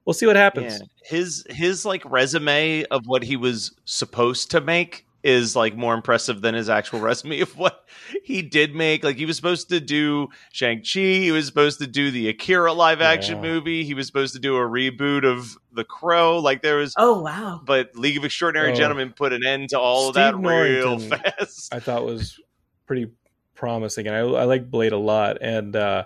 [0.05, 0.79] we'll see what happens.
[0.79, 0.85] Yeah.
[1.03, 6.41] His his like resume of what he was supposed to make is like more impressive
[6.41, 7.85] than his actual resume of what
[8.23, 9.03] he did make.
[9.03, 12.71] Like he was supposed to do Shang Chi, he was supposed to do the Akira
[12.73, 13.41] live action Yeah.
[13.41, 16.37] movie, he was supposed to do a reboot of The Crow.
[16.37, 17.59] Like there was, Oh wow.
[17.65, 18.75] but League of Extraordinary Oh.
[18.75, 21.73] Gentlemen put an end to all Steve of that real fast.
[21.73, 22.39] I thought was
[22.85, 23.09] pretty
[23.55, 25.39] promising, and I, I like Blade a lot.
[25.41, 26.03] And uh,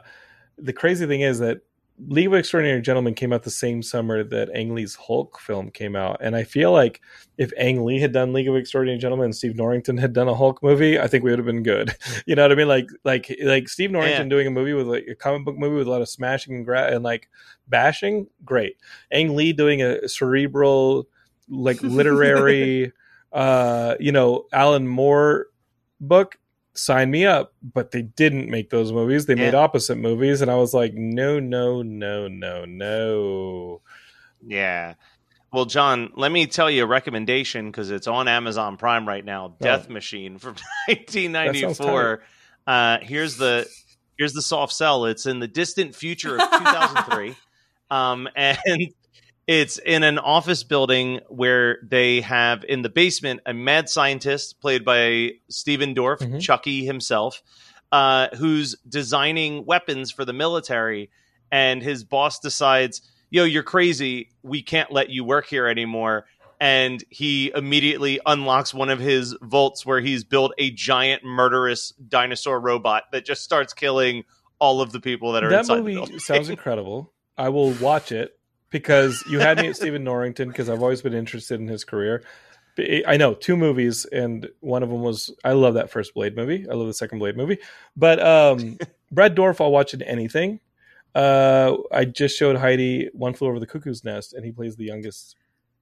[0.62, 1.62] the crazy thing is that
[2.08, 5.98] League of Extraordinary Gentlemen came out the same summer that Ang Lee's Hulk film came
[5.98, 7.02] out, and I feel like
[7.38, 10.34] if Ang Lee had done League of Extraordinary Gentlemen and Steve Norrington had done a
[10.34, 11.94] Hulk movie, I think we would have been good.
[12.26, 12.68] You know what I mean?
[12.70, 14.30] Like like like Steve Norrington Yeah.
[14.30, 16.66] doing a movie with like a comic book movie with a lot of smashing and,
[16.66, 17.28] gra- and like
[17.68, 18.78] bashing, great.
[19.12, 21.08] Ang Lee doing a cerebral
[21.50, 22.94] like literary
[23.34, 25.48] uh you know alan moore
[26.00, 26.38] book
[26.80, 30.56] sign me up but they didn't make those movies they made opposite movies and i
[30.56, 33.82] was like no no no no no
[34.46, 34.94] Yeah.
[35.52, 39.56] Well, John, let me tell you a recommendation because it's on Amazon Prime right now.
[39.60, 40.56] Death Machine from
[40.88, 42.24] 1994.
[42.68, 43.68] Uh, here's the
[44.18, 45.06] here's the soft sell.
[45.06, 47.36] It's in the distant future of 2003,
[47.92, 48.60] um, and
[49.52, 54.86] it's in an office building where they have in the basement a mad scientist played
[54.86, 56.40] by Steven Dorff, Mhm.
[56.40, 57.42] Chucky himself,
[57.92, 61.10] uh, who's designing weapons for the military,
[61.52, 63.02] and his boss decides
[63.32, 64.30] yo, you're crazy.
[64.44, 66.26] We can't let you work here anymore.
[66.60, 72.60] And he immediately unlocks one of his vaults where he's built a giant murderous dinosaur
[72.60, 74.26] robot that just starts killing
[74.60, 78.39] all of the people that are that inside movie sounds incredible i will watch it
[78.70, 82.24] because you had me at stephen norrington because i've always been interested in his career.
[83.06, 86.66] I know two movies and one of them was i love that first blade movie.
[86.70, 87.58] I love the second blade movie.
[87.98, 88.78] But um
[89.12, 90.62] Brad Dourif i'll watch in anything.
[91.14, 94.86] Uh i just showed heidi one flew over the cuckoo's nest and he plays the
[94.86, 95.36] youngest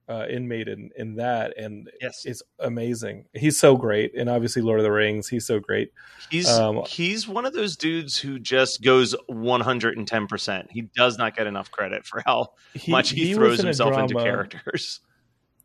[0.09, 2.23] uh, inmate in in that, and Yes.
[2.25, 3.25] it's amazing.
[3.33, 5.91] He's so great, and obviously Lord of the Rings, he's so great.
[6.29, 10.71] He's Um, he's one of those dudes who just goes 110%.
[10.71, 13.97] He does not get enough credit for how He, much he, was throws in himself
[13.97, 15.01] into characters.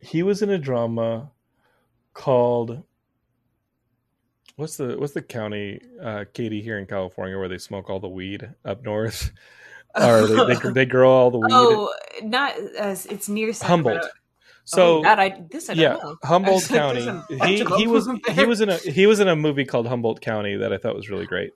[0.00, 1.30] He was in a drama
[2.14, 2.82] called
[4.56, 8.08] what's the what's the county, uh, Katie here in California, where they smoke all the
[8.08, 9.30] weed up north,
[9.94, 11.48] or they they, they grow all the weed.
[11.52, 11.94] Oh,
[12.24, 13.90] not as it's near Sacramento.
[13.90, 14.12] Humboldt.
[14.64, 16.16] So oh, God, I this I don't yeah, know.
[16.24, 17.04] Humboldt I like, County.
[17.04, 19.64] there's a bunch He he was he was in a he was in a movie
[19.64, 21.52] called Humboldt County that I thought was really great.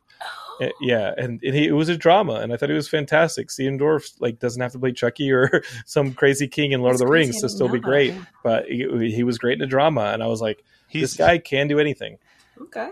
[0.60, 3.50] Uh, Yeah, and, and he, it was a drama, and I thought it was fantastic.
[3.50, 7.02] Steven Dorff like doesn't have to play Chucky or some crazy king in Lord That's
[7.02, 8.14] of the Rings to didn't still be great.
[8.14, 8.26] that.
[8.42, 11.38] But he, he was great in a drama, and I was like, He's this guy
[11.38, 12.18] can do anything.
[12.60, 12.90] Okay.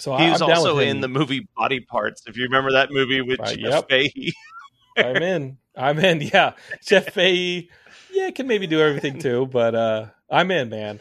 [0.00, 2.22] So he I, was I'm also in the movie Body Parts.
[2.26, 3.88] If you remember that movie with Right, Jeff yep.
[3.88, 4.32] Fahey.
[4.96, 5.58] I'm in.
[5.76, 6.20] I'm in.
[6.22, 6.54] Yeah,
[6.84, 7.70] Jeff Fahey.
[8.20, 11.00] Yeah, can maybe do everything too, but uh, I'm in, man.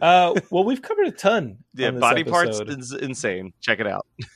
[0.00, 1.58] Uh, well, we've covered a ton.
[1.74, 3.52] Yeah, on this Body Parts is insane.
[3.60, 4.06] Check it out.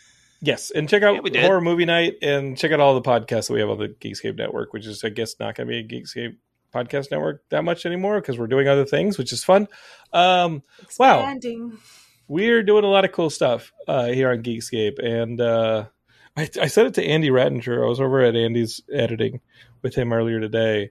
[0.45, 1.45] Yes, and check out Yeah, we did.
[1.45, 4.37] Horror Movie Night and check out all the podcasts that we have on the Geekscape
[4.37, 6.35] Network, which is, I guess, not going to be a Geekscape
[6.75, 9.69] podcast network that much anymore because we're doing other things, which is fun.
[10.13, 10.65] Um,
[10.99, 11.19] Wow.
[11.21, 11.79] Expanding.
[12.27, 15.85] we're doing a lot of cool stuff uh, here on Geekscape, and uh,
[16.37, 17.81] I, I said it to Andy Rattinger.
[17.81, 19.41] I was over at Andy's editing
[19.83, 20.91] with him earlier today,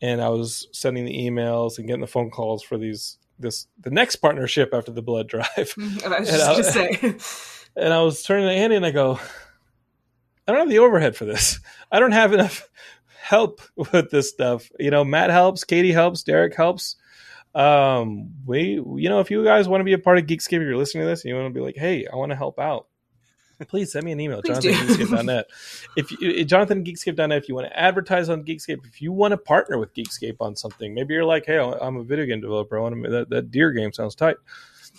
[0.00, 3.90] and I was sending the emails and getting the phone calls for these this the
[3.90, 5.48] next partnership after the blood drive.
[5.56, 5.74] I was
[6.04, 7.14] And just I- gonna.
[7.76, 9.20] And I was turning to Andy and I go,
[10.46, 11.60] I don't have the overhead for this.
[11.92, 12.68] I don't have enough
[13.16, 13.60] help
[13.92, 14.68] with this stuff.
[14.80, 16.96] You know, Matt helps, Katie helps, Derek helps.
[17.54, 20.62] Um, we, you know, if you guys want to be a part of Geekscape, if
[20.62, 22.58] you're listening to this and you want to be like, hey, I want to help
[22.58, 22.86] out,
[23.68, 25.46] please send me an email, Please Jonathan Geekscape.net.
[25.96, 29.32] If you, Jonathan at Geekscape.net, if you want to advertise on Geekscape, if you want
[29.32, 32.78] to partner with Geekscape on something, maybe you're like, hey, I'm a video game developer.
[32.78, 34.36] I want to, that, that deer game sounds tight.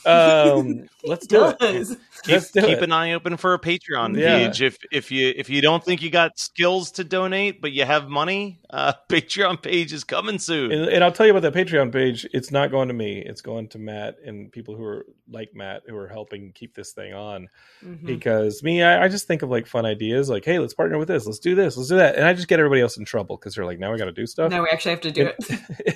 [0.06, 1.60] Um, let's do it.
[1.60, 1.98] Keep,
[2.28, 2.84] Let's do keep it.
[2.84, 4.38] an eye open for a Patreon Yeah.
[4.48, 4.62] page.
[4.62, 8.10] If if you if you don't think you got skills to donate, but you have
[8.10, 10.72] money, uh, Patreon page is coming soon.
[10.72, 12.26] And, and I'll tell you about that Patreon page.
[12.34, 13.20] It's not going to me.
[13.20, 16.92] It's going to Matt and people who are like Matt who are helping keep this
[16.92, 17.48] thing on.
[17.84, 18.06] Mhm.
[18.06, 21.08] Because me, I, I just think of like fun ideas, like, hey, let's partner with
[21.08, 23.38] this, let's do this, let's do that, and I just get everybody else in trouble
[23.38, 24.52] because they're like, now we got to do stuff.
[24.52, 25.36] Now we actually have to do it.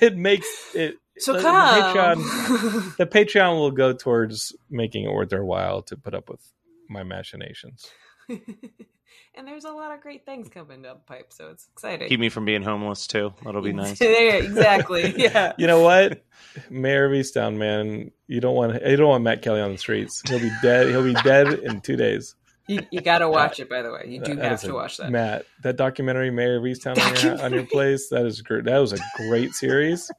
[0.02, 0.96] it makes it.
[1.18, 1.44] So the, the.
[1.48, 6.40] Patreon, the Patreon will go towards making it worth their while to put up with
[6.88, 7.90] my machinations.
[9.34, 12.08] and there's a lot of great things coming down the pipe, so it's exciting.
[12.08, 13.32] Keep me from being homeless too.
[13.44, 13.98] That'll be nice.
[13.98, 15.14] there, exactly.
[15.16, 15.52] Yeah.
[15.58, 16.24] You know what,
[16.70, 20.22] Mare of Easttown, man, you don't want you don't want Matt Kelly on the streets.
[20.28, 20.88] He'll be dead.
[20.88, 22.34] He'll be dead in two days.
[22.68, 24.06] You, you got to watch it, by the way.
[24.08, 25.10] You do have to a- watch that.
[25.12, 28.64] Matt, that documentary, Mare of Easttown, on your, on your place, that is great.
[28.64, 28.98] That was a
[29.28, 30.10] great series.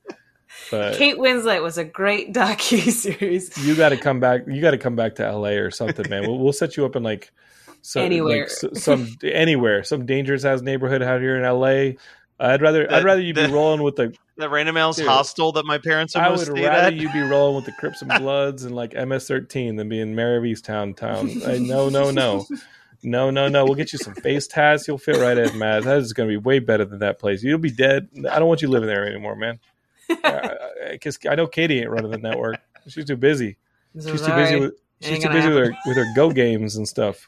[0.71, 3.57] But Kate Winslet was a great docu series.
[3.57, 4.47] you got to come back.
[4.47, 6.21] You got to come back to LA or something, man.
[6.23, 7.31] We'll, we'll set you up in like
[7.81, 8.41] so, Anywhere.
[8.41, 11.97] like, s- some anywhere, some dangerous ass neighborhood out here in LA.
[12.39, 15.07] I'd rather I'd rather you be rolling with the That random house Dude.
[15.07, 16.95] hostel that my parents I would rather at.
[16.95, 20.43] you be rolling with the Crips and Bloods and like MS13 than being Mare of
[20.43, 21.31] Easttown town.
[21.47, 22.45] I, no, no, no.
[23.01, 23.65] No, no, no.
[23.65, 24.87] We'll get you some face tats.
[24.87, 25.85] You'll fit right in, Matt.
[25.85, 27.41] That is going to be way better than that place.
[27.41, 28.09] You'll be dead.
[28.29, 29.59] I don't want you living there anymore, man.
[30.07, 32.57] Because I know Katie ain't running the network.
[32.87, 33.57] She's too busy.
[33.99, 34.73] So She's too busy with
[35.03, 37.27] Ain't she's too gonna busy with her with her go games and stuff.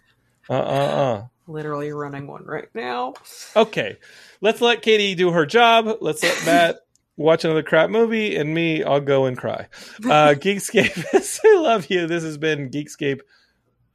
[0.49, 1.27] Uh uh uh.
[1.47, 3.13] Literally running one right now.
[3.55, 3.97] Okay,
[4.41, 5.97] let's let Katie do her job.
[6.01, 6.79] Let's let Matt
[7.17, 9.67] watch another crap movie, and me, I'll go and cry.
[10.05, 12.07] Uh, Geekscape, I love you.
[12.07, 13.21] This has been Geekscape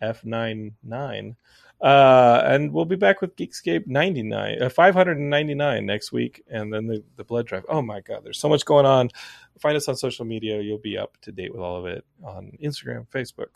[0.03, 1.37] F99.
[1.81, 7.03] Uh, and we'll be back with Geekscape 99, uh, 599 next week, and then the,
[7.17, 7.67] the blood drive.
[7.69, 9.11] Oh my God, there's so much going on.
[9.59, 10.61] Find us on social media.
[10.61, 13.49] You'll be up to date with all of it on Instagram, Facebook,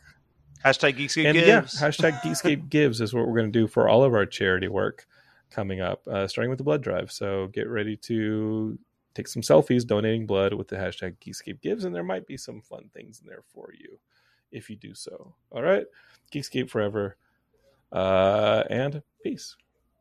[0.64, 1.80] Hashtag Geekscape and Gives.
[1.80, 4.68] yeah, hashtag Geekscape Gives is what we're going to do for all of our charity
[4.68, 5.06] work
[5.50, 7.10] coming up, uh, starting with the blood drive.
[7.12, 8.78] So get ready to
[9.14, 12.60] take some selfies donating blood with the hashtag Geekscape Gives, and there might be some
[12.60, 13.98] fun things in there for you
[14.52, 15.34] if you do so.
[15.50, 15.86] All right,
[16.32, 17.16] Geekscape forever,
[17.92, 19.56] uh, and peace.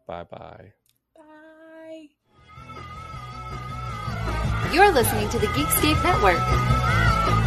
[0.08, 0.74] Bye bye.
[1.16, 2.08] Bye.
[4.74, 7.47] You're listening to the Geekscape Network.